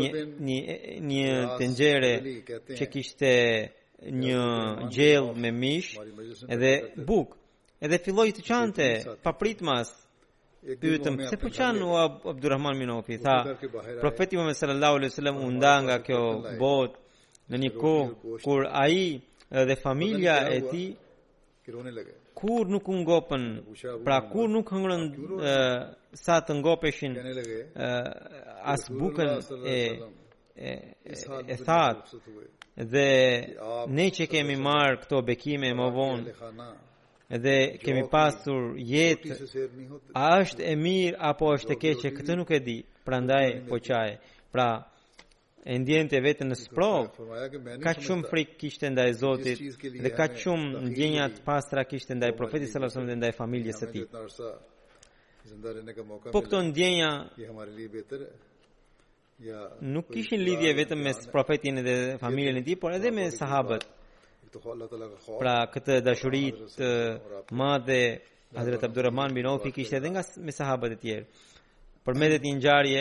[0.00, 0.08] një,
[0.48, 0.78] një,
[1.10, 3.30] një të që kishte
[4.22, 4.40] një
[4.96, 5.92] gjell me mish
[6.56, 6.72] edhe
[7.10, 7.36] buk.
[7.84, 8.88] Edhe filloj të qante,
[9.22, 9.94] pa prit mas,
[10.64, 11.94] se po për qanë u
[12.32, 13.36] Abdurrahman Minofi, tha,
[14.02, 16.20] profeti me sallallahu alai sallam unda nga kjo
[16.64, 16.98] bot
[17.52, 19.06] në një kohë, kur a i
[19.70, 20.84] dhe familja e ti,
[21.68, 23.44] kërone lëgë kur nuk ngopën
[24.04, 25.02] pra kur nuk hëngrën
[26.24, 27.12] sa të ngopeshin
[28.72, 29.28] as bukën
[29.76, 29.80] e
[31.48, 31.98] e that
[32.92, 33.08] dhe
[33.96, 36.24] ne që kemi marr këto bekime më vonë
[37.44, 39.30] dhe kemi pasur jetë
[40.22, 42.76] a është e mirë apo është e keqë këtë nuk e di
[43.06, 44.10] prandaj po çaj
[44.52, 44.68] pra
[45.64, 47.06] e ndjente vetën në sprov,
[47.80, 49.60] ka shumë frikë kishte ndaj Zotit
[50.04, 53.86] dhe ka shumë ndjenja pastra kishte ndaj profetit sallallahu alajhi wasallam dhe ndaj familjes së
[53.92, 54.04] tij.
[56.32, 57.10] Po këto ndjenja
[59.94, 63.82] nuk kishin lidhje vetëm me profetin dhe familjen e tij, por edhe me sahabët.
[65.40, 66.44] Pra këtë dashuri
[66.76, 66.90] të
[67.60, 68.02] madhe
[68.58, 71.24] Hazrat Abdurrahman bin Auf kishte edhe nga me sahabët e tjerë.
[72.04, 73.00] Përmendet një ngjarje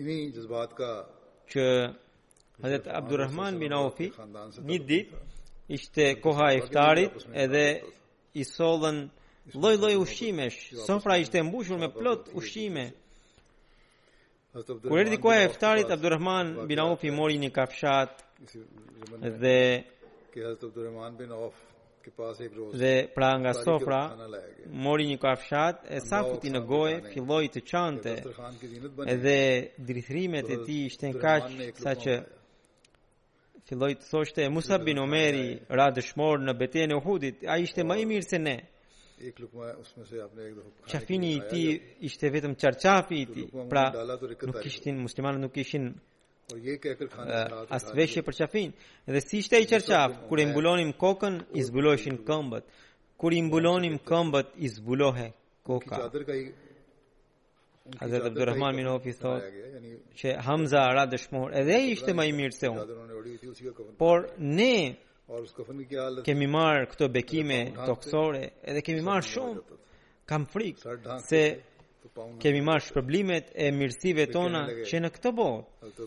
[0.00, 0.72] Inin jazbat
[1.52, 1.66] që
[2.62, 4.08] Hazret Abdurrahman bin Aufi
[4.70, 5.20] një ditë
[5.78, 7.64] ishte koha e iftarit edhe
[8.36, 9.02] i sollën
[9.54, 10.58] lloj-lloj ushqimesh.
[10.86, 12.84] Sofra ishte mbushur me plot ushqime.
[14.90, 18.12] Kur di koha e iftarit Abdurrahman bin Aufi mori një kafshat
[19.42, 19.58] dhe
[20.34, 21.30] Hazret Abdurrahman bin
[22.74, 24.00] dhe pra nga sofra
[24.84, 28.14] mori një kafshat e sa futi në gojë filloi të çante
[29.14, 29.38] edhe
[29.88, 31.44] drithrimet e tij ishin kaq
[31.82, 32.12] sa që
[33.68, 37.94] filloi të thoshte Musa bin Omeri ra dëshmor në betejën e Uhudit ai ishte më
[38.02, 38.56] i mirë se ne
[39.28, 40.16] ek lukma usme se
[40.48, 41.62] ek dofa chafini ti
[42.08, 43.84] ishte vetëm çarçafi ti pra
[44.48, 45.84] nuk ishin muslimanë nuk ishin
[46.50, 48.72] Po eh, asë veshje për qafin.
[49.06, 52.64] Dhe si shte i qërqaf, kër i mbulonim kokën, i zbuloheshin këmbët.
[53.20, 55.28] Kër i mbulonim këmbët, i zbulohe
[55.66, 56.00] koka.
[58.00, 59.44] Hazrat Abdul Rahman bin Auf thot
[60.18, 63.94] që Hamza ara dëshmor edhe ai ishte më i mirë se unë.
[63.98, 64.72] Por ne
[66.26, 69.62] kemi marr këto bekime toksore edhe kemi marr shumë
[70.30, 71.42] kam frikë se
[72.42, 76.06] kemi marrë shpërblimet e mirësive tona që në këtë botë.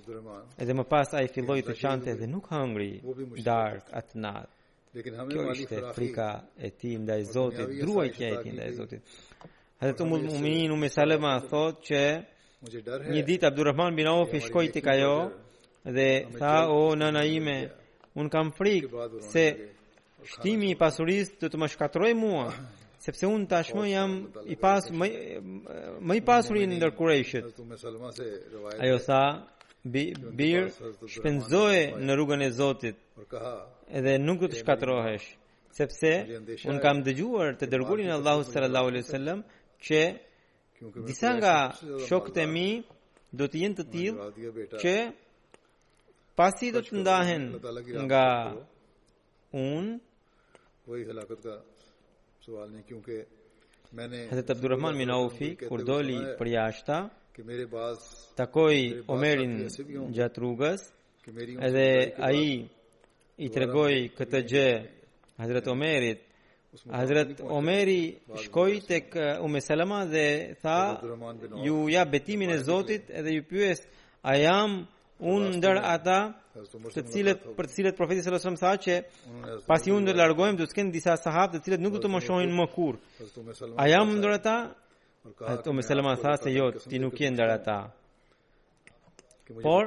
[0.64, 2.90] Edhe më pas ai filloi të çante dhe nuk hëngri
[3.46, 4.54] dark atë natë.
[5.32, 9.02] Kjo ishte frika e ti po, ndaj i Zotit, druajtja e ti nda i Zotit.
[9.82, 12.02] Hadhe po, të mullë muminin u Mesalema thot që
[13.14, 15.14] një ditë Abdurrahman bin Auf i shkoj kajo
[15.96, 17.58] dhe tha o nëna ime,
[18.22, 19.46] unë kam frikë se
[20.34, 22.46] shtimi i pasurisë të të më shkatroj mua.
[23.04, 24.12] sepse unë tashmë po, jam
[24.48, 24.86] i pas
[26.08, 27.46] më i pasur i ndër Qurayshit.
[28.84, 29.20] Ajo sa,
[30.40, 30.62] bir
[31.14, 32.98] shpenzoje po, në rrugën e Zotit.
[33.98, 35.26] Edhe nuk të shkatrohesh,
[35.78, 36.12] sepse
[36.70, 39.40] unë kam dëgjuar të dërgurin Allahu sallallahu alaihi wasallam
[39.86, 40.00] që
[41.08, 41.56] disa nga
[42.08, 42.70] shokët e mi
[43.38, 44.96] do të jenë të tillë që
[46.38, 47.44] pasi do të ndahen
[48.08, 48.26] nga
[49.68, 49.92] unë
[52.46, 53.16] سوالنے کیونکہ
[53.98, 56.98] میں نے حضرت عبد الرحمن بن عوف کی دولی پر یاشتا
[57.34, 57.98] کہ میرے پاس
[58.40, 58.84] تکوی
[59.16, 59.54] عمرن
[60.18, 60.80] جاتروگس
[61.24, 62.52] کہ
[63.44, 63.66] i të
[64.14, 64.66] këtë gjë
[65.42, 66.20] Hazret Omerit
[66.94, 68.04] Hazret Omeri
[68.44, 69.62] shkoj të kë Ume
[70.14, 70.26] dhe
[70.62, 70.76] tha
[71.66, 73.82] ju ja betimin e Zotit edhe ju pyes
[74.22, 74.78] a jam
[75.32, 76.18] unë ndër ata
[76.94, 80.20] të cilët për të cilët profeti sallallahu alajhi wasallam tha që pasi unë do të
[80.20, 82.98] largohem do të kenë disa sahabë të cilët nuk do të më shohin më kurr.
[83.80, 84.56] A jam ndër ata?
[85.54, 87.78] Ato me selam tha se jo, ti nuk je ndër ata.
[89.64, 89.86] Por,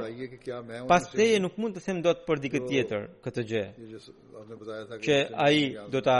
[0.90, 2.68] pas e nuk mund të them do të për dikët jo.
[2.70, 3.64] tjetër këtë gjë.
[3.78, 5.46] Jo, jo, që a
[5.92, 6.16] do të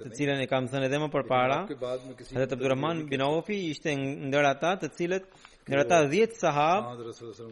[0.03, 1.59] të cilën e kam thënë edhe më parë.
[1.72, 3.95] edhe të Abdurrahman bin Awfi ishte
[4.28, 5.24] ndër ata të cilët
[5.66, 6.91] ndër ata 10 sahab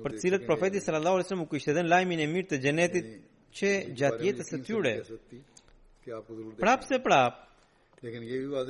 [0.04, 3.08] për të cilët profeti sallallahu alajhi wasallam u kishte dhënë lajmin e mirë të xhenetit
[3.58, 3.70] që
[4.00, 4.92] gjatë jetës së tyre.
[6.62, 7.38] Prapë se prapë,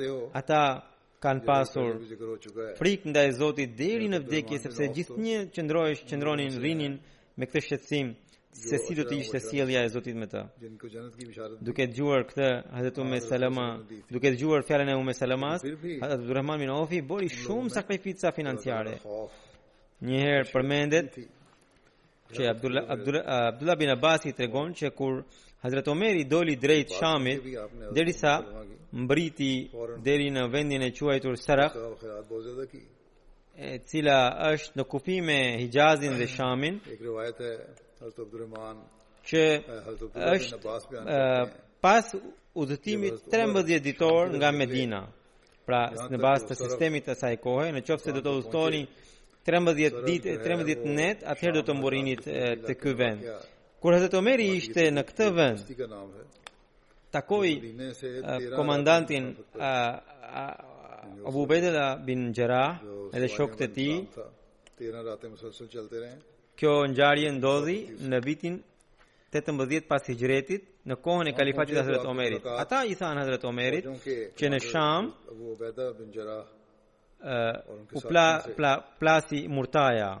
[0.07, 0.15] jo?
[0.41, 0.61] ata
[1.23, 1.91] kanë pasur
[2.79, 6.93] frikë nda e Zotit deri në vdekje, sepse gjithë një qëndrojsh, qëndronin, rinin
[7.37, 8.13] me këtë shqetësim.
[8.63, 11.63] Jo, se si do të ishte sjellja e Zotit me jo, të.
[11.67, 12.45] Duke dëgjuar këtë,
[12.77, 13.65] hadithu umm me Salama,
[14.09, 15.65] duke dëgjuar fjalën e Umme Salamas,
[16.07, 18.95] Abdurrahman bin Awfi bori shumë sakrifica financiare.
[20.07, 21.19] Një herë përmendet
[22.35, 25.19] që Abdullah Abdullah Abdullah bin Abbas i tregon që kur
[25.65, 27.43] Hazrat Omer i doli drejt Shamit,
[27.97, 28.37] derisa
[28.95, 29.53] mbriti
[30.03, 31.75] deri në vendin e quajtur Sarak,
[33.67, 34.17] e cila
[34.55, 36.79] është në kufi me Hijazin dhe Shamin.
[37.99, 38.79] Hazrat Abdurrahman
[39.29, 39.41] që
[40.35, 41.07] është
[41.83, 42.09] pas
[42.63, 45.01] udhëtimit 13 ditor nga Medina.
[45.65, 45.79] Pra,
[46.13, 48.81] në bazë të sistemit të saj kohe, në qoftë se do të udhtoni
[49.47, 52.13] 13 ditë, 13 net, atëherë do të mburrini
[52.65, 53.25] te ky vend.
[53.81, 55.73] Kur Hazrat Omeri ishte në këtë vend,
[57.17, 57.55] takoi
[58.59, 59.31] komandantin
[61.25, 63.99] Abu Bedra bin Jarrah, jo, edhe shokët e tij.
[64.83, 66.15] 13 rate musalsal çelte rahe
[66.57, 67.77] Kjo ngjarje ndodhi
[68.09, 68.55] në vitin
[69.35, 72.45] 18 pas Hijrëtit në kohën e kalifatit Hazrat Omerit.
[72.63, 76.47] Ata i thanë Hazrat po Omerit që po në Sham Abu Ubaida bin Jarrah
[77.91, 78.25] po u pla
[78.55, 80.13] pla plasi Murtaja.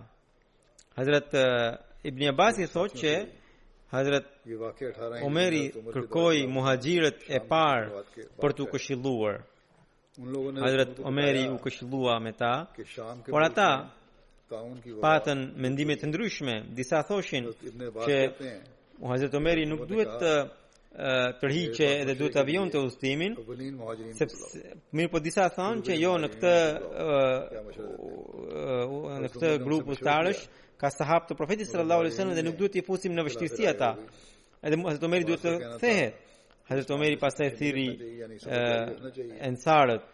[0.99, 1.31] Hazrat
[2.11, 3.13] Ibn Abbas i thotë që
[3.95, 4.27] Hazrat
[5.29, 5.63] Omeri
[5.93, 8.03] kërkoi muhaxhirët e parë
[8.43, 9.39] për të këshilluar.
[10.65, 12.53] Hazrat Omeri u këshillua me ta.
[13.31, 13.69] Por ata
[14.49, 18.19] patën mendimet të ndryshme, disa thoshin që
[18.99, 20.33] u Omeri nuk duhet të
[21.41, 23.33] tërhiqe edhe duhet të avion të ustimin,
[24.95, 26.53] mirë po disa thonë që jo në këtë,
[29.25, 30.45] në këtë grupë ustarësh,
[30.81, 33.91] ka sahab të profetit sallallahu alaihi wasallam dhe nuk duhet i fusim në vështirësia ata.
[34.65, 36.23] Edhe Hazrat Omer duhet të thehet
[36.67, 37.83] Hazrat Omer i pastaj thirri
[39.49, 40.05] ensarët.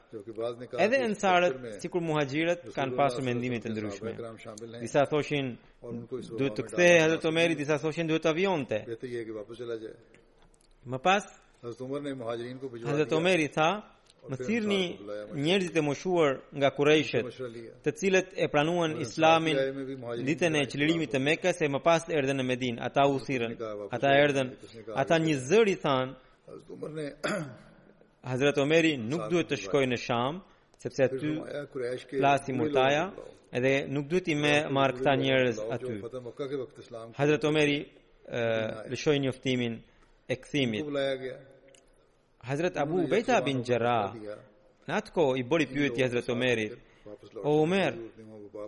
[0.85, 4.11] Edhe ensarët, sikur muhaxhirët, kanë pasur mendime të ndryshme.
[4.81, 5.53] Disa thoshin
[6.09, 8.81] duhet të kthehej Hazrat Omer, disa thoshin duhet të avionte.
[10.93, 11.29] Më pas
[11.63, 13.71] Hazrat Omer ne muhaxhirin i tha
[14.31, 15.13] Më thirni po,
[15.45, 17.25] njerëzit e moshuar nga kurejshet
[17.85, 19.57] Të cilët e pranuan islamin
[20.27, 21.13] ditën e qilirimit po.
[21.15, 23.55] të mekës E më pas të erdhen në Medin Ata u thirrën,
[23.95, 24.49] Ata erdhen
[25.01, 26.13] Ata një zëri than
[28.31, 30.39] Hazrat Omeri nuk duhet të shkojë në Sham,
[30.81, 31.33] sepse aty
[32.19, 33.05] plasi Murtaja
[33.61, 35.97] dhe nuk duhet i marr këta njerëz aty.
[36.03, 37.77] Po Hazrat Omeri
[38.31, 39.79] e shoi njoftimin
[40.31, 40.85] e kthimit.
[42.49, 43.99] Hazrat Abu Ubaida bin Jarra
[44.89, 46.67] natko i boli pyet Hazrat Omeri,
[47.43, 47.93] "O Omer,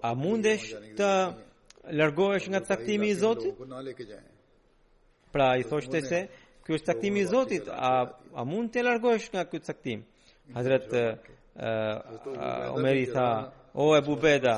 [0.01, 0.67] a mundesh
[0.99, 1.11] të
[1.99, 3.55] largohesh nga taktimi i Zotit?"
[5.33, 6.19] Pra i thoshte se
[6.65, 10.03] ky është caktimi i Zotit, a a mund të largohesh nga ky caktim?
[10.55, 10.85] Hazrat
[12.75, 13.27] Omeri tha,
[13.73, 14.55] o Abu Beda,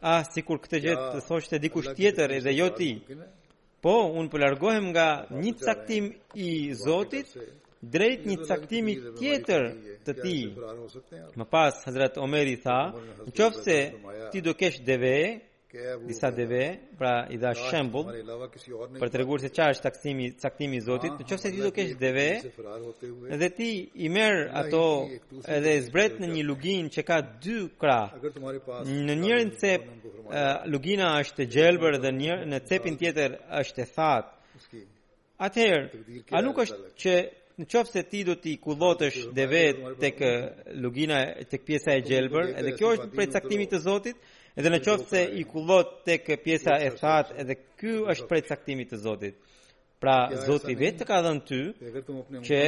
[0.00, 2.90] a si kur këtë gjithë të thoshte dikush tjetër edhe jo ti,
[3.84, 5.08] po unë përlargohem po nga
[5.42, 6.04] një caktim
[6.34, 6.50] i
[6.84, 7.34] Zotit,
[7.94, 9.62] drejt një caktimi tjetër
[10.06, 10.38] të ti.
[11.38, 12.78] Më pas, Hazrat Omeri tha,
[13.36, 13.76] në se
[14.32, 15.38] ti do kesh deveje,
[16.06, 18.04] disa deve, pra i dha shembull
[18.98, 21.12] për treguar se çfarë është taksimi, caktimi i Zotit.
[21.12, 22.28] Ah, në ti do kesh deve,
[23.36, 23.68] edhe ti
[24.04, 24.80] i merr ato
[25.56, 28.32] edhe e zbret në një lugin që ka dy krahë,
[29.08, 29.82] Në njërin cep
[30.72, 32.10] lugina është e gjelbër dhe
[32.50, 34.78] në cepin tjetër është e thatë.
[35.46, 35.86] Atëherë,
[36.32, 37.14] a nuk është që
[37.58, 40.34] në qofë se ti do t'i kudhotësh dhe vetë tek eh,
[40.82, 41.18] lugina,
[41.50, 44.16] tek pjesa e gjelbër, edhe kjo është prej caktimit të Zotit,
[44.58, 48.88] Edhe në qoftë se i kullot të pjesa e thatë edhe ky është prej caktimit
[48.90, 49.36] të Zotit.
[50.02, 50.14] Pra
[50.48, 51.60] Zotit vetë ka dhe në ty
[52.48, 52.58] që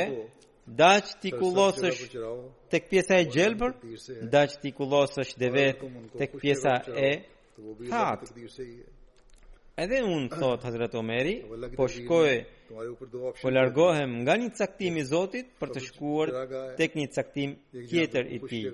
[0.82, 3.74] da që po ti kullosësh është po të pjesa e gjelbër,
[4.36, 6.76] da që ti kullosësh është dhe vetë të pjesa
[7.10, 7.12] e
[7.58, 8.48] thatë
[9.78, 11.34] edhe unë thot Hazretë Omeri,
[11.76, 12.30] po shkoj,
[13.42, 16.32] po largohem nga një caktim i Zotit për të shkuar
[16.78, 17.54] tek një caktim
[17.90, 18.64] tjetër i tij.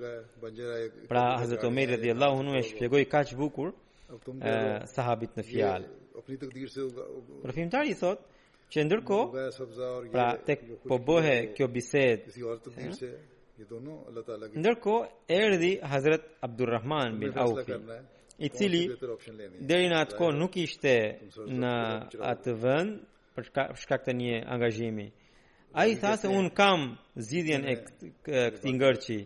[1.09, 5.93] Pra Hazretë Omeri radiallahu anhu e shpjegoi kaq bukur eh, sahabit në fjalë.
[7.45, 8.19] Profetari thot
[8.73, 9.45] që ndërkohë
[10.11, 12.53] pra tek po bëhe kjo bisedë
[14.57, 14.95] Ndërko,
[15.33, 17.73] erdi Hazretë Abdurrahman bin Aufi,
[18.39, 18.85] i cili
[19.61, 20.91] deri në atë kohë nuk ishte
[21.57, 21.71] në
[22.31, 22.97] atë vend
[23.37, 23.47] për
[23.81, 25.07] shkak të një angazhimi.
[25.77, 26.83] Ai tha se un kam
[27.17, 27.75] zgjidhjen e
[28.25, 29.17] këtij ngërçi.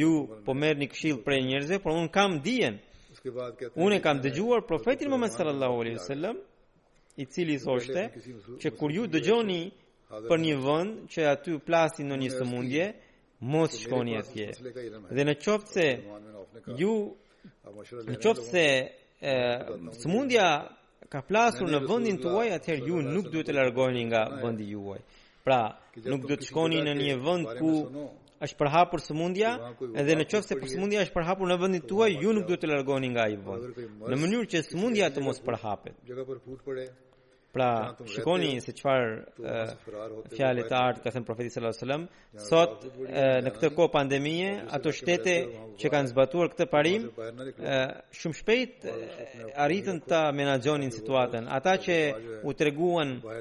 [0.00, 0.10] Ju
[0.44, 2.78] po merrni këshill prej njerëzve, por un kam dijen.
[3.84, 6.36] Unë e kam dëgjuar profetin Muhammed sallallahu alaihi wasallam
[7.16, 8.02] i cili thoshte
[8.62, 9.62] që kur ju dëgjoni
[10.30, 12.86] për një vend që aty plasin në një sëmundje,
[13.52, 14.46] mos shkoni atje.
[15.16, 15.86] Dhe në qoftë se
[16.80, 16.94] ju
[17.66, 18.64] Në qoftë se
[20.00, 20.44] smundja
[21.10, 25.00] ka plasur në vendin tuaj, atëherë ju nuk duhet të largoheni nga vendi juaj.
[25.46, 25.58] Pra,
[26.10, 27.74] nuk duhet të shkoni në një vend ku
[28.46, 29.52] është përhapur sëmundja
[30.02, 32.70] edhe në qoftë se për sëmundja është përhapur në vendin tuaj ju nuk duhet të
[32.70, 33.80] largoheni nga ai vend
[34.12, 36.04] në mënyrë që sëmundja të mos përhapet
[37.56, 42.04] Pra, pra shikoni se çfarë pra, fjalë të artë ka thënë profeti sallallahu alajhi wasallam,
[42.48, 42.84] sot
[43.46, 45.36] në këtë kohë pandemie, ato shtete
[45.80, 47.06] që kanë zbatuar këtë parim,
[48.20, 48.96] shumë shpejt po,
[49.64, 51.48] arritën ta menaxhonin situatën.
[51.58, 51.96] Ata që
[52.44, 53.32] u treguan po,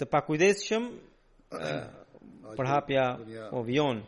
[0.00, 0.90] të pakujdesshëm
[2.58, 3.04] për hapja
[3.54, 4.02] o vion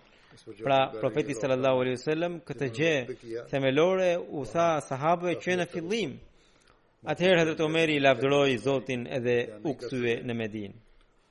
[0.64, 2.94] pra profeti sallallahu alajhi wasallam këtë gjë
[3.55, 6.18] themelore u tha po, sahabëve që në fillim
[7.07, 10.78] Atëherë Hazrat Omeri lavdëroi Zotin edhe u kthye në Medinë.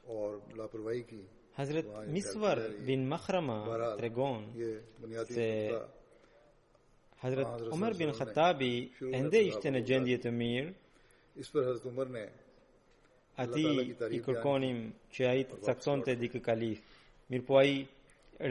[0.08, 1.18] Or lapërvojë ki.
[1.58, 3.58] Hazrat Miswar bin Makhrama
[4.00, 4.46] tregon
[5.32, 5.50] se
[7.26, 8.72] Hazrat Umar bin Khattabi
[9.12, 10.72] ende ishte në gjendje të mirë.
[11.44, 12.24] Is për Hazrat Umar ne
[13.44, 13.68] ati
[14.16, 14.80] i kërkonim
[15.18, 16.80] që ai të caktonte dikë kalif.
[17.32, 17.76] Mirë po ai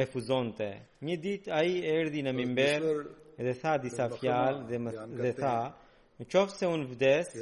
[0.03, 0.69] refuzonte.
[1.09, 2.87] Një ditë ai erdhi në mimber
[3.41, 5.55] dhe tha disa fjalë dhe më dhe tha
[6.21, 7.33] Në qofë se unë vdes,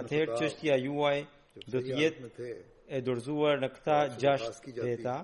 [0.00, 1.14] atëherë qështja juaj
[1.54, 2.50] pra, do të jetë
[2.86, 5.14] e dorzuar në këta gjasht veta,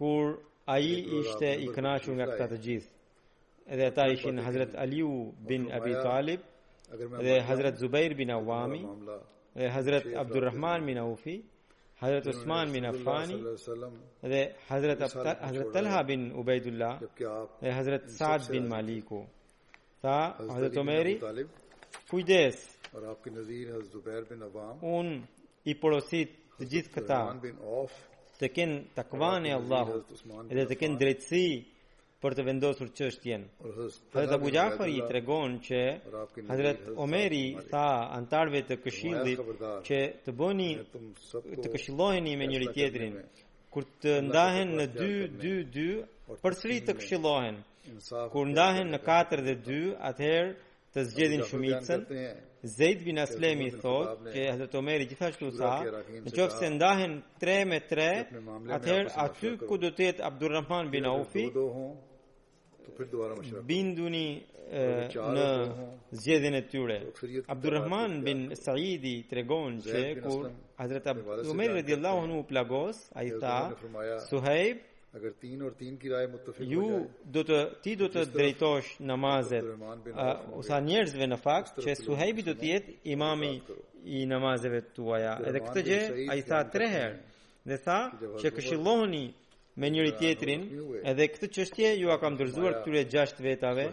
[0.03, 0.31] kur
[0.63, 0.87] ai
[1.19, 5.11] ishte i kënaqur nga këta të gjithë edhe ata ishin Hazrat Aliu
[5.51, 6.47] bin Abi Talib
[7.27, 8.81] dhe Hazrat Zubair bin Awami
[9.59, 11.37] dhe Hazrat Abdurrahman bin Awfi
[12.03, 13.43] Hazrat Usman bin Affani
[14.23, 16.99] dhe Hazrat Hazrat Talha bin Ubaidullah
[17.61, 19.25] dhe Hazrat Saad bin Maliku
[20.01, 20.17] tha
[20.49, 21.13] Hazrat Umari
[22.11, 22.57] kujdes
[22.95, 25.09] aur aapke nazir Hazrat Zubair bin Awam un
[25.63, 27.21] i porosit të gjithë këta
[28.41, 30.01] të kenë takvan e Allahu
[30.59, 31.45] dhe të kenë drejtësi
[32.23, 33.41] për të vendosur çështjen.
[34.13, 35.79] Hazrat Abu Jafar i tregon që
[36.51, 37.87] Hazrat Omeri tha
[38.19, 39.39] antarve të këshillit
[39.89, 40.67] që të bëni
[41.63, 43.15] të këshilloheni me njëri tjetrin
[43.73, 47.55] kur të ndahen në 2 2 2 përsëri të këshillohen.
[48.33, 50.53] Kur ndahen në 4 dhe 2, atëherë
[50.95, 52.01] të zgjedhin shumicën.
[52.77, 55.71] Zeid bin Aslemi thot që Hazrat Omeri gjithashtu sa,
[56.23, 58.41] nëse ndahen 3 me 3,
[58.79, 61.43] atëherë aty ku do të jetë Abdulrahman bin Awfi,
[63.65, 64.23] binduni
[64.71, 65.89] në po.
[66.17, 66.97] zgjedhjen e tyre.
[67.17, 71.05] Po, Abdulrahman bin Saidi tregon se kur Hazrat
[71.51, 73.57] Umar radhiyallahu anhu plagos ai tha
[74.29, 74.77] Suhaib
[75.15, 77.01] agar 3 aur 3 ki raaye muttafiq ho jaye
[77.35, 79.65] do të ti do të drejtosh namazet
[80.57, 83.51] ose njerëzve në fakt që Suhaibi do të jetë imami
[84.17, 86.01] i namazeve tuaja edhe këtë gjë
[86.33, 87.17] ai tha 3 herë
[87.69, 87.99] dhe tha
[88.41, 89.25] që këshillohuni
[89.75, 90.61] me njëri tjetrin
[91.09, 93.85] edhe këtë çështje ju a kam dorëzuar këtyre 6 vetave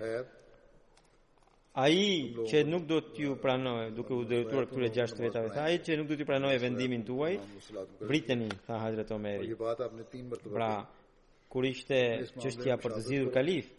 [1.81, 6.09] ai që nuk do t'ju pranoj duke u drejtuar këtyre 6 vetave tha që nuk
[6.11, 7.39] do t'ju pranoj vendimin tuaj
[8.09, 9.41] briteni tha Hazrat Omer
[10.53, 10.75] pra
[11.51, 11.99] kur ishte
[12.43, 13.73] çështja për të zidur kalif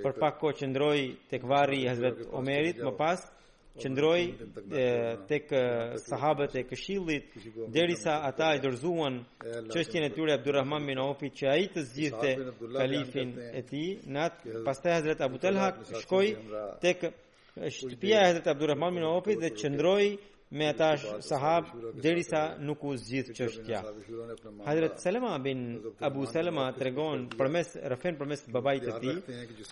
[0.05, 1.01] për pak qëndroi qëndroj
[1.32, 3.25] të këvari Hazret Omerit më pas
[3.84, 4.19] qëndroj
[5.30, 5.61] të kë
[6.05, 7.36] sahabët e këshillit
[7.75, 9.19] derisa ata i dorëzuan
[9.75, 12.34] çështjen e tyre Abdurrahman bin Aufi që a i të zgjithë
[12.80, 15.69] kalifin e ti në atë pas të Hazret Abu Talha
[16.01, 16.25] shkoj
[16.88, 17.13] të kë
[17.69, 20.03] e Hazret Abdurrahman bin Aufi dhe qëndroj
[20.52, 21.66] me ata sahab
[22.02, 23.80] derisa nuk u zgjidh çështja.
[24.70, 25.60] Hazrat Salama bin
[26.02, 29.18] Abu Salama tregon përmes rafen përmes babait të tij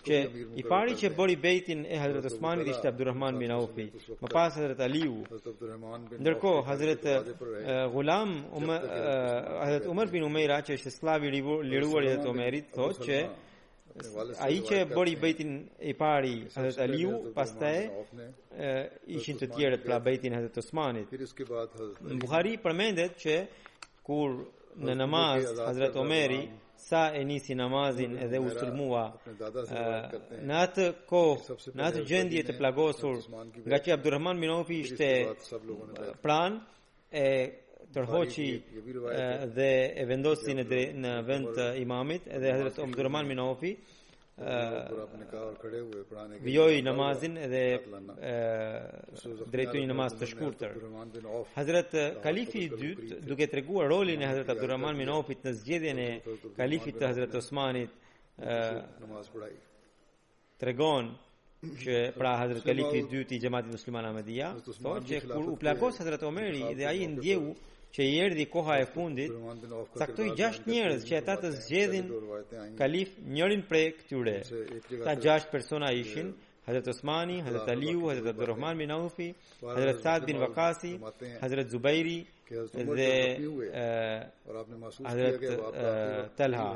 [0.08, 0.18] që
[0.60, 3.86] i pari që bëri bejtin e Hazrat Osmanit ishte Abdulrahman bin Aufi,
[4.22, 5.24] më pas Hazrat Aliu.
[6.20, 7.02] Ndërkohë Hazrat
[7.94, 8.80] Ghulam Umar
[9.64, 13.16] Hazrat Umar bin Umayra që ishte slavi liruar i Hazrat Omerit thotë që
[14.40, 15.52] Ai që e bëri bëjtin
[15.90, 17.78] i pari atë Aliu, pastaj
[19.16, 21.14] ishin të tjerët pra bëjtin atë Osmanit.
[22.24, 23.36] Buhari përmendet që
[24.06, 24.36] kur
[24.84, 26.40] në namaz Hazrat Omeri
[26.86, 33.16] sa e nisi namazin edhe u sulmua në atë kohë në atë gjendje të plagosur
[33.72, 35.10] nga që Abdurrahman Minofi ishte
[36.26, 36.60] pran
[37.08, 37.30] e
[37.92, 38.48] tërhoqi
[39.56, 39.70] dhe
[40.00, 40.64] e vendosi në
[41.02, 43.76] në vend të imamit edhe Hazrat Abdurrahman bin Awfi
[46.46, 47.60] vjoj namazin edhe
[49.54, 50.74] drejtu një namaz të shkurëtër
[51.54, 51.94] Hazret
[52.26, 56.08] Kalifi i dyt duke të regua rolin e Hazret Abdurrahman Minofit në zgjedhje në
[56.58, 57.94] Kalifi të Hazret Osmanit
[60.58, 61.14] të regon
[61.80, 65.96] që pra Hazret Kalifi i dyt i gjematit muslimana me dhja që kur u plakos
[66.04, 67.54] Hazret Omeri dhe aji ndjehu
[67.94, 69.32] që i erdi koha e fundit,
[70.00, 72.08] taktoj gjasht njerëz që e ta të zgjedhin
[72.78, 74.36] kalif njërin prej këtyre.
[75.06, 76.32] Ta gjasht persona ishin,
[76.66, 79.28] Hazret Osmani, Hazret Aliu, Hazret Abdurrahman bin Aufi,
[79.62, 80.96] Hazret Saad bin Waqasi
[81.42, 82.18] Hazret Zubairi,
[82.74, 84.28] dhe
[85.06, 85.40] Hazret
[86.38, 86.70] Talha.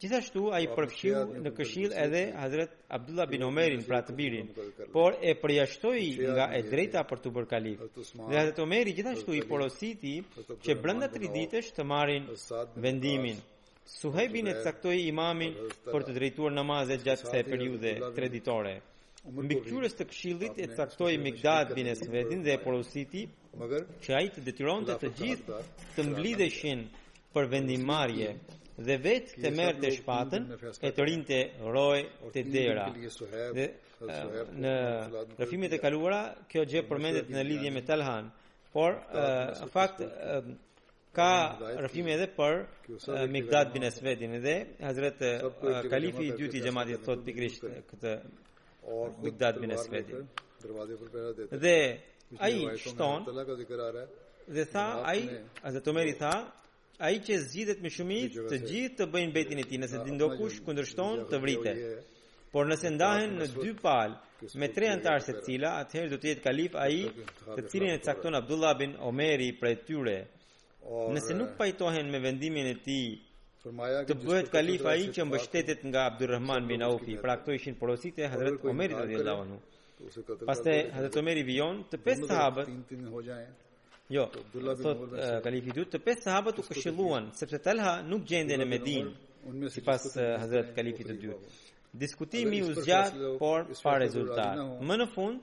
[0.00, 4.46] Gjithashtu ai po, përfshiu në këshill edhe Hazrat Abdullah bin Omerin për pra të birin,
[4.94, 7.80] por e përjashtoi nga e drejta për të bërë kalif.
[7.96, 10.14] Dhe Hazrat Omeri gjithashtu i porositi
[10.64, 12.30] që brenda 3 ditësh të marrin
[12.86, 13.42] vendimin.
[13.98, 15.52] Suhebin e caktoi imamin
[15.90, 18.74] për të drejtuar namazet gjatë kësaj periudhe treditore.
[19.36, 23.26] Mbi kyrës të këshillit e caktoj Mikdad bin Esvedin dhe e porositi
[24.06, 25.60] që a i të detyron të të gjithë
[25.98, 26.86] të mblideshin
[27.36, 28.30] për vendimarje
[28.86, 30.46] dhe vetë të merë të shpatën
[30.88, 31.38] e të rinë të
[31.74, 32.86] rojë të dera.
[33.58, 33.66] Dhe
[34.00, 34.08] po
[34.64, 34.74] në
[35.40, 36.20] rëfimit e kaluara,
[36.50, 38.30] kjo gjë përmendet në lidhje me Talhan,
[38.74, 40.02] por në fakt
[41.18, 41.30] ka
[41.84, 42.60] rëfimi edhe për
[43.36, 44.54] Migdad bin Esvedin dhe
[44.86, 45.20] Hazret
[45.92, 48.14] Kalifi i dyti gjematit thot pikrisht këtë
[49.26, 50.24] Migdad bin Esvedin.
[51.64, 51.76] Dhe
[52.38, 52.64] a i
[54.50, 55.22] dhe tha a i,
[55.62, 55.70] a
[56.20, 56.32] tha,
[57.00, 60.58] Ai që zgjidhet me shumicë të, gjithë të bëjnë betin e tij, nëse ti ndokush
[60.66, 61.78] kundërshton të vritet.
[62.52, 66.44] Por nëse ndahen në dy palë me tre anëtarë të cila, atëherë do të jetë
[66.46, 66.98] kalif ai,
[67.54, 68.40] të cilin e cakton po.
[68.42, 70.18] Abdullah bin Omeri për tyre.
[71.16, 73.08] Nëse nuk pajtohen me vendimin e tij,
[73.64, 78.26] formaja që bëhet kalif ai që mbështetet nga Abdulrahman bin Aufi, pra këto ishin porositë
[78.28, 79.58] e Hazrat Omerit radiallahu anhu.
[80.48, 83.68] Pastaj Hazrat Omeri vion të pesë sahabët
[84.12, 88.64] Jo, thot, eh, kalifi dytë, të pes sahabët u këshilluan, sepse Talha nuk gjende në
[88.66, 89.12] Medin,
[89.70, 91.50] si pas Hazret kalifi të dytë.
[92.02, 94.58] Diskutimi u zgjat, por pa rezultat.
[94.90, 95.38] Më në fund,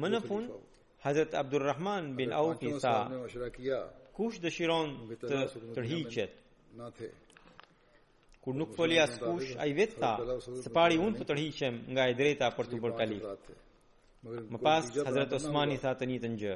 [0.00, 0.56] më në fund,
[1.04, 2.94] Hazret Abdurrahman bin Aufi i tha,
[4.16, 4.96] kush dëshiron
[5.28, 5.44] të
[5.76, 6.40] tërhiqet?
[8.44, 10.14] Kur nuk foli askush, a i vetë tha,
[10.64, 13.36] se pari unë të tërhiqem nga e drejta për të bërë kalifë.
[14.24, 16.54] Më pas, Hazret Osmani tha të një të një.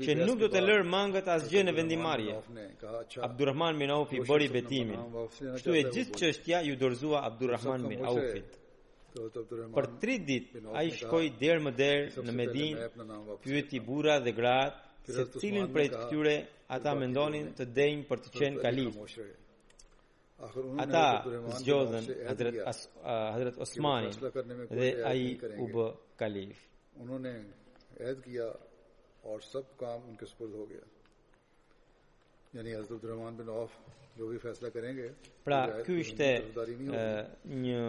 [0.05, 2.37] që nuk do të lërë mangët asgjë në vendimarje.
[3.29, 5.15] Abdurrahman bin Aufi bëri betimin.
[5.61, 8.59] Shtu e gjithë që ështëja ju dorëzua Abdurrahman bin Aufit.
[9.77, 12.83] Për tri dit, a i shkoj derë më derë në Medin,
[13.45, 16.33] pyëti bura dhe gratë, se cilin prej të këtyre
[16.75, 19.17] ata mendonin të denjë për të qenë kalif.
[20.83, 21.03] Ata
[21.59, 22.59] zgjodhen Hazret
[23.03, 24.11] Hazret Osmani
[24.71, 25.23] dhe ai
[25.63, 25.89] u bë
[26.19, 26.63] kalif.
[27.03, 27.35] Unone
[28.07, 28.47] ehd kia
[29.27, 30.87] aur sab kaam unke supurd ho gaya.
[32.53, 33.71] Yani Hazrat Abdurrahman bin Auf
[34.17, 35.07] jo bhi faisla karenge.
[35.43, 37.85] Pra ky ishte një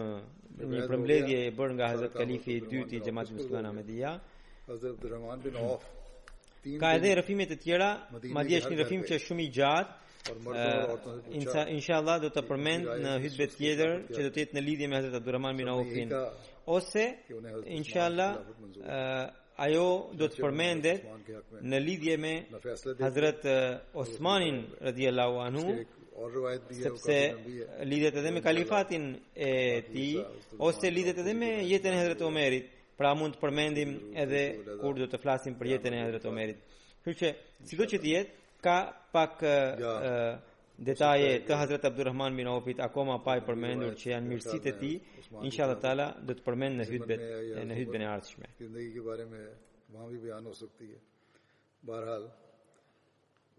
[0.66, 4.14] një problemje e bër nga Hazrat Kalifi i dytë i Jamaat Muslimana Ahmedia.
[4.66, 5.82] Hazrat Abdurrahman bin Auf
[6.80, 7.88] ka edhe rëfimet e tjera,
[8.36, 9.94] madje është një rëfim që është shumë i gjatë,
[11.78, 15.18] inshallah do të përmend në hytbe tjetër që do të jetë në lidhje me Hazrat
[15.20, 16.12] Abdurrahman bin Aufin.
[16.76, 17.02] Ose
[17.78, 18.38] inshallah
[19.66, 19.86] ajo
[20.20, 21.04] do të përmendet
[21.70, 22.32] në lidhje me
[23.04, 23.44] Hazrat
[24.04, 25.66] Osmanin radhiyallahu anhu
[26.82, 27.18] sepse
[27.92, 29.04] lidhet edhe me kalifatin
[29.36, 29.52] e
[29.92, 30.12] tij
[30.70, 33.92] ose lidhet edhe me jetën e Hazrat Omerit pra mund të përmendim
[34.22, 34.42] edhe
[34.80, 36.60] kur do të flasim për jetën e Hazrat Omerit.
[37.04, 37.30] Kështu që
[37.70, 38.76] sido që të jetë ka
[39.12, 39.42] pak
[40.88, 44.94] detaje të Hazrat Abdulrahman bin Aufit akoma pa i përmendur që janë mirësitë e tij,
[45.48, 47.24] inshallah taala do të përmend në hutbet
[47.70, 48.48] në hutben e ardhshme.
[48.60, 49.42] Zindagi ke bare me
[49.94, 51.02] vaha bhi bayan ho sakti hai.
[51.88, 52.24] Barhal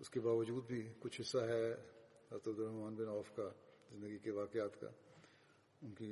[0.02, 1.62] uske bawajood bhi kuch hissa hai
[2.32, 3.50] Hazrat Abdulrahman bin Auf ka
[3.92, 4.90] zindagi ke waqiat ka
[5.86, 6.10] unki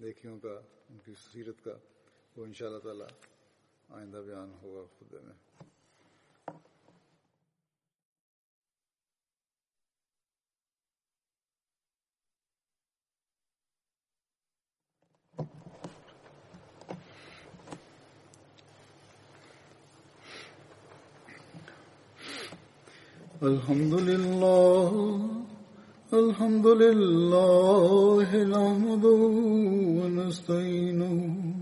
[0.00, 0.54] nekiyon ka
[0.90, 1.74] unki sirat ka,
[2.36, 3.06] وان شاء الله تعالى
[3.96, 5.34] آئندہ بیان ہوگا خود میں
[23.52, 24.90] الحمد لله
[26.22, 29.20] الحمد لله نحمده
[30.02, 31.61] ونستعينه